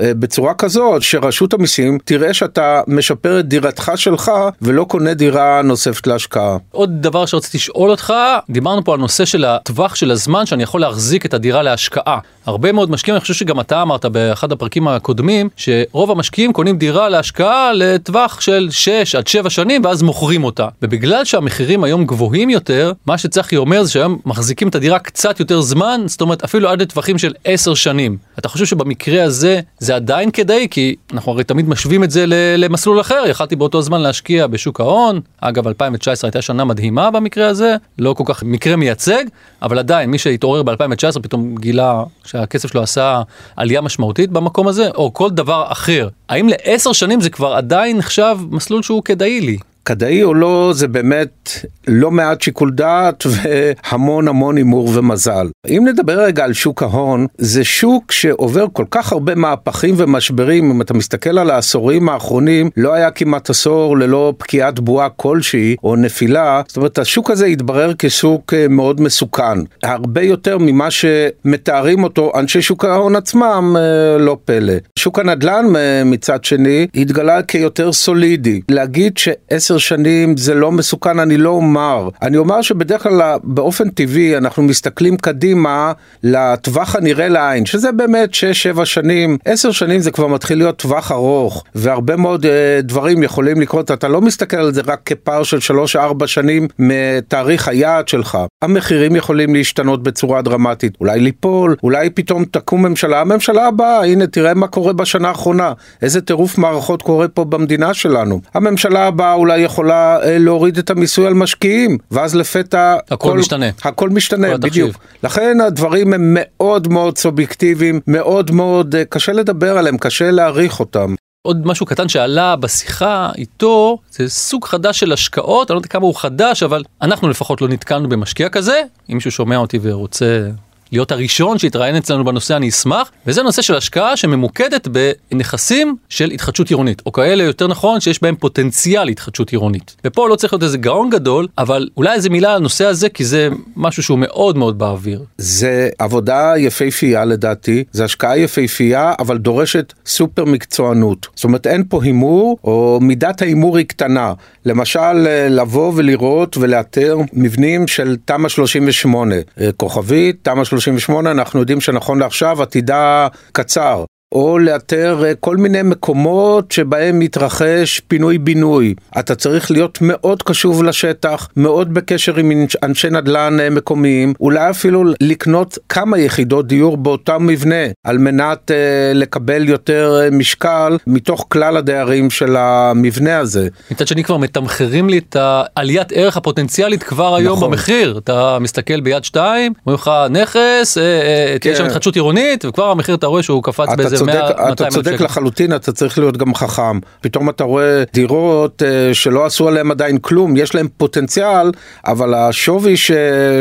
אה, 0.02 0.12
בצורה 0.14 0.54
כזאת 0.54 1.02
שרשות 1.02 1.54
המיסים 1.54 1.98
תראה 2.06 2.34
שאתה 2.34 2.82
משפר 2.88 3.40
את 3.40 3.48
דירתך 3.48 3.92
שלך 3.96 4.32
ולא 4.62 4.84
קונה 4.84 5.14
דירה 5.14 5.62
נוספת 5.62 6.08
להשקעה. 6.08 6.58
עוד 6.72 7.02
דבר 7.02 7.26
שרציתי 7.26 7.58
לשאול 7.58 7.90
אותך, 7.90 8.14
דיברנו 8.50 8.84
פה 8.84 8.94
על 8.94 9.00
נושא 9.00 9.26
של 9.26 9.46
הטווח 9.46 9.96
של 9.96 10.12
הזמן 10.12 10.46
שאני 10.46 10.64
יכול 10.64 10.82
להחזיק 10.82 11.26
את 11.26 11.34
הדירה 11.34 11.64
להשקעה. 11.64 12.20
הרבה 12.46 12.72
מאוד 12.72 12.92
משקיעים, 12.92 13.16
אני 13.16 13.22
חושב 13.22 13.34
שגם 13.34 13.60
אתה 13.60 13.82
אמרת 13.82 14.06
באחד 14.06 14.52
הפרקים 14.52 14.88
הקודמים, 14.88 15.50
שרוב 15.56 16.12
המשקיעים 16.12 16.54
קונים 16.54 16.78
דירה 16.78 17.10
להשקעה 17.10 17.74
לטווח 17.74 18.42
של 18.42 18.68
6 18.72 19.16
עד 19.16 19.28
7 19.28 19.50
שנים 19.50 19.82
ואז 19.86 20.02
מוכרים 20.02 20.44
אותה. 20.44 20.68
ובגלל 20.82 21.26
שהמחירים 21.26 21.84
היום 21.84 22.06
גבוהים 22.06 22.50
יותר, 22.50 22.92
מה 23.06 23.18
שצחי 23.18 23.58
אומר 23.58 23.84
זה 23.84 23.92
שהיום 23.92 24.20
מחזיקים 24.26 24.68
את 24.68 24.76
הדירה 24.76 25.00
קצת 25.00 25.40
יותר 25.40 25.62
זמן, 25.62 26.02
זאת 26.06 26.22
אומרת 26.22 26.44
אפילו 26.44 26.70
עד 26.70 26.82
לטווחים 26.82 27.18
של 27.18 27.34
10 27.44 27.74
שנים. 27.74 28.18
אתה 28.40 28.50
חושב 28.50 28.66
שבמקרה 28.66 29.24
הזה 29.24 29.60
זה 29.80 29.96
עדיין 29.96 30.32
כדאי, 30.32 30.68
כי 30.72 30.96
אנחנו 31.14 31.32
הרי 31.32 31.44
תמיד 31.44 31.70
משווים 31.70 32.04
את 32.04 32.12
זה 32.12 32.26
למסלול 32.58 33.02
אחר, 33.02 33.24
יכלתי 33.28 33.56
באותו 33.56 33.82
זמן 33.82 34.02
להשקיע 34.02 34.48
בשוק 34.48 34.80
ההון, 34.80 35.20
אגב 35.42 35.68
2019 35.68 36.28
הייתה 36.28 36.42
שנה 36.42 36.66
מדהימה 36.66 37.12
במקרה 37.12 37.48
הזה, 37.48 37.76
לא 38.00 38.14
כל 38.14 38.24
כך 38.28 38.44
מקרה 38.44 38.76
מייצג, 38.76 39.24
אבל 39.62 39.80
עדיין 39.80 40.12
מי 40.12 40.18
שהתעורר 40.18 40.64
ב-2019 40.64 41.20
פתאום 41.22 41.56
גילה 41.56 42.04
שהכסף 42.26 42.72
שלו 42.72 42.82
עשה 42.82 43.22
עלייה 43.56 43.82
משמעותית 43.82 44.30
במקום 44.30 44.68
הזה, 44.68 44.90
או 44.96 45.14
כל 45.14 45.30
דבר 45.30 45.66
אחר. 45.68 46.08
האם 46.30 46.50
לעשר 46.50 46.94
שנים 46.94 47.22
זה 47.22 47.30
כבר 47.30 47.54
עדיין 47.54 47.98
נחשב 47.98 48.38
מסלול 48.50 48.84
שהוא 48.84 49.04
כדאי 49.04 49.42
לי? 49.42 49.58
כדאי 49.86 50.24
או 50.24 50.34
לא 50.34 50.72
זה 50.76 50.88
באמת 50.88 51.50
לא 51.88 52.12
מעט 52.12 52.42
שיקול 52.42 52.72
דעת 52.72 53.24
והמון 53.32 54.28
המון 54.28 54.58
הימור 54.58 54.92
ומזל. 54.94 55.48
אם 55.70 55.88
נדבר 55.88 56.20
רגע 56.20 56.44
על 56.44 56.54
שוק 56.54 56.84
ההון, 56.84 57.28
זה 57.38 57.64
שוק 57.64 58.12
שעובר 58.12 58.66
כל 58.74 58.86
כך 58.92 59.12
הרבה 59.12 59.36
מהפכים 59.36 59.96
ומשברים, 59.98 60.72
אם 60.72 60.82
אתה 60.82 60.94
מסתכל 60.94 61.38
על 61.38 61.50
העשורים 61.50 62.10
האחרונים, 62.10 62.70
לא 62.78 62.94
היה 62.94 63.12
כמעט 63.12 63.50
עשור 63.50 63.98
ללא 63.98 64.34
פקיעת 64.38 64.80
בועה 64.80 65.10
כלשהי 65.10 65.76
או 65.84 65.96
נפילה, 65.96 66.62
זאת 66.68 66.78
אומרת 66.78 66.98
השוק 66.98 67.32
הזה 67.32 67.46
התברר 67.46 67.92
כשוק 68.00 68.54
אה, 68.54 68.68
מאוד 68.68 69.02
מסוכן, 69.02 69.60
הרבה 69.84 70.22
יותר 70.22 70.58
ממה 70.58 70.88
שמתארים 70.92 72.04
אותו 72.04 72.32
אנשי 72.36 72.62
שוק 72.62 72.86
ההון 72.86 73.16
עצמם, 73.16 73.76
אה, 73.78 74.18
לא 74.18 74.38
פלא. 74.46 74.74
שוק 75.00 75.20
הנדל"ן 75.20 75.66
אה, 75.76 76.04
מצד 76.04 76.44
שני 76.44 76.88
התגלה 76.96 77.42
כיותר 77.42 77.92
סולידי. 77.92 78.62
להגיד 78.70 79.18
שעשר 79.18 79.75
עשר 79.76 79.96
שנים 79.96 80.38
זה 80.38 80.54
לא 80.54 80.72
מסוכן, 80.72 81.20
אני 81.20 81.38
לא 81.38 81.50
אומר. 81.50 82.10
אני 82.22 82.38
אומר 82.38 82.62
שבדרך 82.62 83.04
כלל 83.04 83.38
באופן 83.44 83.90
טבעי 83.90 84.38
אנחנו 84.38 84.64
מסתכלים 84.64 85.18
קדימה 85.18 85.92
לטווח 86.24 86.96
הנראה 86.96 87.28
לעין, 87.28 87.66
שזה 87.66 87.92
באמת 87.92 88.30
6-7 88.78 88.86
שנים, 88.86 89.38
10 89.46 89.72
שנים 89.72 90.00
זה 90.00 90.12
כבר 90.12 90.28
מתחיל 90.28 90.58
להיות 90.58 90.78
טווח 90.78 91.12
ארוך, 91.12 91.64
והרבה 91.76 92.16
מאוד 92.16 92.46
אה, 92.46 92.80
דברים 92.84 93.24
יכולים 93.24 93.62
לקרות, 93.62 93.92
אתה 93.92 94.08
לא 94.08 94.22
מסתכל 94.22 94.58
על 94.58 94.74
זה 94.74 94.82
רק 94.88 95.00
כפער 95.06 95.44
של 95.44 95.58
3-4 95.96 96.28
שנים 96.28 96.68
מתאריך 96.80 97.68
היעד 97.68 98.08
שלך. 98.08 98.38
המחירים 98.62 99.16
יכולים 99.16 99.56
להשתנות 99.56 100.04
בצורה 100.04 100.42
דרמטית, 100.42 100.94
אולי 101.02 101.20
ליפול, 101.20 101.76
אולי 101.84 102.10
פתאום 102.10 102.46
תקום 102.46 102.86
ממשלה, 102.86 103.22
הממשלה 103.22 103.68
הבאה, 103.68 104.06
הנה 104.06 104.28
תראה 104.28 104.54
מה 104.54 104.68
קורה 104.68 104.94
בשנה 104.94 105.28
האחרונה, 105.28 105.74
איזה 106.02 106.22
טירוף 106.22 106.58
מערכות 106.58 107.02
קורה 107.02 107.28
פה 107.28 107.44
במדינה 107.44 107.94
שלנו. 107.94 108.42
הממשלה 108.54 109.08
הבאה 109.08 109.34
אולי 109.34 109.65
יכולה 109.66 110.20
אה, 110.24 110.38
להוריד 110.38 110.78
את 110.78 110.90
המיסוי 110.90 111.28
על 111.28 111.34
משקיעים, 111.34 111.98
ואז 112.12 112.36
לפתע... 112.36 112.96
הכל 113.12 113.30
כל, 113.30 113.38
משתנה. 113.38 113.70
הכל 113.84 114.10
משתנה, 114.10 114.58
בדיוק. 114.58 114.92
תחשיב. 114.92 115.22
לכן 115.24 115.62
הדברים 115.62 116.14
הם 116.14 116.38
מאוד 116.40 116.88
מאוד 116.88 117.18
סובייקטיביים, 117.18 118.00
מאוד 118.08 118.52
מאוד 118.52 118.96
אה, 118.96 119.06
קשה 119.06 119.32
לדבר 119.32 119.78
עליהם, 119.78 119.98
קשה 119.98 120.32
להעריך 120.32 120.80
אותם. 120.80 121.16
עוד 121.46 121.68
משהו 121.68 121.86
קטן 121.86 122.10
שעלה 122.10 122.56
בשיחה 122.56 123.30
איתו, 123.38 123.98
זה 124.12 124.30
סוג 124.30 124.66
חדש 124.66 125.00
של 125.00 125.14
השקעות, 125.14 125.72
אני 125.72 125.76
לא 125.76 125.80
יודע 125.80 125.88
כמה 125.88 126.06
הוא 126.06 126.16
חדש, 126.16 126.64
אבל 126.64 126.84
אנחנו 127.02 127.30
לפחות 127.30 127.62
לא 127.62 127.68
נתקלנו 127.68 128.10
במשקיע 128.10 128.50
כזה. 128.50 128.82
אם 129.10 129.16
מישהו 129.16 129.32
שומע 129.32 129.58
אותי 129.58 129.80
ורוצה 129.82 130.50
להיות 130.92 131.12
הראשון 131.12 131.58
שיתראיין 131.58 131.96
אצלנו 131.96 132.26
בנושא 132.26 132.56
אני 132.56 132.70
אשמח, 132.70 133.12
וזה 133.28 133.44
נושא 133.44 133.62
של 133.62 133.76
השקעה 133.76 134.18
שממוקדת 134.18 134.88
בנכסים 134.88 135.96
של 136.10 136.32
התחדשות 136.32 136.70
עירונית, 136.70 137.02
או 137.06 137.12
כאלה 137.12 137.44
יותר 137.44 137.68
נכון 137.68 138.00
שיש 138.00 138.22
בהם 138.22 138.36
פוטנציאל 138.36 139.08
התחדשות 139.08 139.50
עירונית. 139.50 139.96
ופה 140.06 140.30
לא 140.30 140.36
צריך 140.36 140.54
להיות 140.54 140.64
איזה 140.64 140.78
גאון 140.78 141.10
גדול, 141.10 141.48
אבל 141.58 141.88
אולי 141.98 142.14
איזה 142.14 142.30
מילה 142.30 142.50
על 142.50 142.56
הנושא 142.56 142.86
הזה, 142.86 143.10
כי 143.10 143.26
זה 143.26 143.50
משהו 143.76 144.04
שהוא 144.04 144.20
מאוד 144.20 144.58
מאוד 144.58 144.80
באוויר. 144.80 145.24
זה 145.38 145.90
עבודה 146.00 146.54
יפהפייה 146.58 147.26
לדעתי, 147.26 147.84
זה 147.92 148.06
השקעה 148.06 148.38
יפהפייה, 148.38 149.14
אבל 149.20 149.38
דורשת 149.38 149.94
סופר 150.06 150.46
מקצוענות. 150.46 151.28
זאת 151.36 151.44
אומרת 151.44 151.68
אין 151.68 151.84
פה 151.90 152.04
הימור, 152.04 152.58
או 152.64 153.00
מידת 153.02 153.42
ההימור 153.42 153.78
היא 153.78 153.86
קטנה. 153.86 154.34
למשל, 154.66 155.14
לבוא 155.50 155.92
ולראות 155.96 156.58
ולאתר 156.58 157.18
מבנים 157.34 157.88
של 157.88 158.18
תמ"א 158.26 158.50
38, 158.50 159.36
כוכבית, 159.78 160.36
תמ"א 160.42 160.64
38. 160.80 161.06
38, 161.06 161.32
אנחנו 161.32 161.60
יודעים 161.60 161.82
שנכון 161.82 162.20
לעכשיו 162.20 162.62
עתידה 162.62 163.28
קצר. 163.52 164.04
או 164.32 164.60
לאתר 164.60 165.24
אה, 165.26 165.36
כל 165.36 165.58
מיני 165.58 165.82
מקומות 165.82 166.72
שבהם 166.72 167.20
מתרחש 167.20 168.02
פינוי-בינוי. 168.08 168.94
אתה 169.20 169.36
צריך 169.36 169.72
להיות 169.72 169.98
מאוד 170.02 170.44
קשוב 170.44 170.84
לשטח, 170.84 171.48
מאוד 171.58 171.94
בקשר 171.94 172.36
עם 172.36 172.66
אנשי 172.84 173.10
נדל"ן 173.10 173.60
אה, 173.60 173.70
מקומיים, 173.70 174.34
אולי 174.40 174.70
אפילו 174.70 175.04
לקנות 175.22 175.78
כמה 175.90 176.20
יחידות 176.20 176.68
דיור 176.68 176.98
באותם 176.98 177.48
מבנה, 177.48 177.86
על 178.04 178.18
מנת 178.18 178.72
uh, 178.72 179.18
לקבל 179.18 179.70
יותר 179.70 180.20
uh, 180.30 180.36
משקל 180.36 180.98
מתוך 181.08 181.46
כלל 181.50 181.78
הדיירים 181.78 182.30
של 182.30 182.56
המבנה 182.56 183.40
הזה. 183.40 183.68
מצד 183.92 184.08
שני 184.08 184.24
כבר 184.24 184.38
מתמחרים 184.38 185.10
לי 185.10 185.18
את 185.18 185.36
העליית 185.40 186.12
ערך 186.12 186.38
הפוטנציאלית 186.38 187.04
כבר 187.04 187.36
היום 187.36 187.58
נכון. 187.58 187.72
במחיר. 187.72 188.18
אתה 188.18 188.58
מסתכל 188.60 189.00
ביד 189.02 189.24
שתיים, 189.24 189.74
אומרים 189.86 190.00
לך 190.02 190.12
נכס, 190.30 190.98
כן. 190.98 191.58
תהיה 191.62 191.76
שם 191.76 191.86
התחדשות 191.86 192.16
עירונית, 192.16 192.66
וכבר 192.66 192.92
המחיר 192.92 193.16
אתה 193.16 193.28
רואה 193.28 193.44
שהוא 193.44 193.64
קפץ 193.64 193.88
באיזה 193.98 194.25
צודק, 194.26 194.60
100, 194.60 194.72
אתה 194.74 194.88
צודק 194.90 195.22
לחלוטין, 195.22 195.76
אתה 195.76 195.92
צריך 195.92 196.18
להיות 196.18 196.38
גם 196.38 196.56
חכם. 196.56 197.00
פתאום 197.22 197.50
אתה 197.50 197.64
רואה 197.64 198.04
דירות 198.14 198.82
uh, 198.82 199.14
שלא 199.14 199.46
עשו 199.46 199.68
עליהן 199.68 199.92
עדיין 199.92 200.18
כלום, 200.18 200.58
יש 200.58 200.76
להן 200.76 200.88
פוטנציאל, 200.98 201.72
אבל 202.06 202.34
השווי 202.34 202.98
ש, 202.98 203.12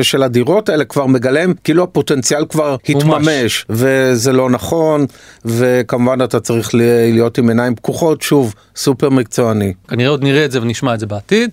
של 0.02 0.22
הדירות 0.22 0.68
האלה 0.68 0.84
כבר 0.84 1.06
מגלם 1.06 1.52
כאילו 1.64 1.82
הפוטנציאל 1.82 2.44
כבר 2.46 2.76
התממש, 2.88 3.66
וזה 3.70 4.32
לא 4.32 4.50
נכון, 4.50 5.06
וכמובן 5.44 6.22
אתה 6.24 6.40
צריך 6.40 6.70
להיות 6.74 7.38
עם 7.38 7.48
עיניים 7.48 7.74
פקוחות, 7.74 8.22
שוב, 8.22 8.54
סופר 8.76 9.10
מקצועני. 9.10 9.72
כנראה 9.88 10.10
עוד 10.10 10.24
נראה 10.24 10.44
את 10.44 10.52
זה 10.52 10.62
ונשמע 10.62 10.94
את 10.94 11.00
זה 11.00 11.06
בעתיד. 11.06 11.50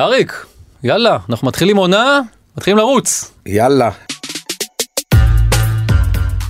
אריק, 0.00 0.46
יאללה, 0.84 1.18
אנחנו 1.30 1.48
מתחילים 1.48 1.76
עונה, 1.76 2.20
מתחילים 2.56 2.78
לרוץ. 2.78 3.32
יאללה. 3.46 3.90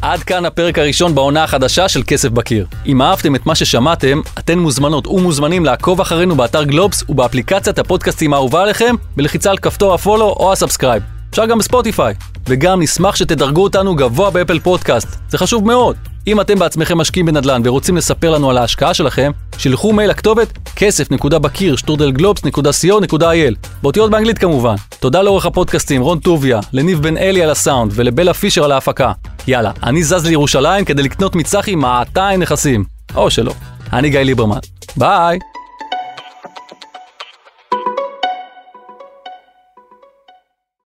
עד 0.03 0.23
כאן 0.23 0.45
הפרק 0.45 0.79
הראשון 0.79 1.15
בעונה 1.15 1.45
החדשה 1.45 1.89
של 1.89 2.03
כסף 2.07 2.29
בקיר. 2.29 2.67
אם 2.87 3.03
אהבתם 3.03 3.35
את 3.35 3.47
מה 3.47 3.55
ששמעתם, 3.55 4.21
אתן 4.39 4.59
מוזמנות 4.59 5.07
ומוזמנים 5.07 5.65
לעקוב 5.65 6.01
אחרינו 6.01 6.35
באתר 6.35 6.65
גלובס 6.65 7.05
ובאפליקציית 7.09 7.79
הפודקאסטים 7.79 8.33
האהובה 8.33 8.63
עליכם, 8.63 8.95
בלחיצה 9.17 9.51
על 9.51 9.59
כפתור 9.59 9.95
ה 9.95 9.99
follow 9.99 10.25
או 10.25 10.53
ה 10.53 10.59
subscribe. 10.59 11.22
אפשר 11.33 11.47
גם 11.47 11.59
בספוטיפיי. 11.59 12.15
וגם 12.47 12.83
נשמח 12.83 13.17
שתדרגו 13.17 13.63
אותנו 13.63 13.95
גבוה 13.95 14.31
באפל 14.31 14.59
פודקאסט, 14.59 15.09
זה 15.29 15.39
חשוב 15.39 15.67
מאוד. 15.67 15.97
אם 16.27 16.41
אתם 16.41 16.59
בעצמכם 16.59 16.99
משקיעים 16.99 17.27
בנדל"ן 17.27 17.63
ורוצים 17.65 17.97
לספר 17.97 18.31
לנו 18.31 18.51
על 18.51 18.59
ההשקעה 18.59 18.95
שלכם, 18.95 19.33
שלחו 19.59 19.93
מייל 19.93 20.11
לכתובת 20.11 20.59
כסף.בקיר 20.77 21.77
שטרודל 21.77 22.51
גלובס.co.il 22.51 23.69
באותיות 23.83 24.11
באנגלית 24.11 24.39
כמובן. 24.39 24.75
תודה 25.01 25.23
לעורך 25.23 25.47
הפודקאסטים 25.47 26.03
רון 26.03 26.19
טוביה, 26.19 26.61
לניב 26.73 27.03
בן 27.03 27.17
אלי 27.17 27.43
על 27.43 27.51
הסאונד 27.51 27.93
ולבלה 27.95 28.35
פישר 28.35 28.65
על 28.65 28.73
ההפקה. 28.73 29.13
יאללה, 29.47 29.71
אני 29.83 30.05
זז 30.05 30.27
לירושלים 30.27 30.85
כדי 30.85 31.03
לקנות 31.03 31.35
מצחי 31.35 31.75
200 31.75 32.43
נכסים. 32.43 32.85
או 33.15 33.31
שלא. 33.31 33.53
אני 33.93 34.11
גיא 34.11 34.21
ליברמן. 34.21 34.59
ביי! 34.97 35.39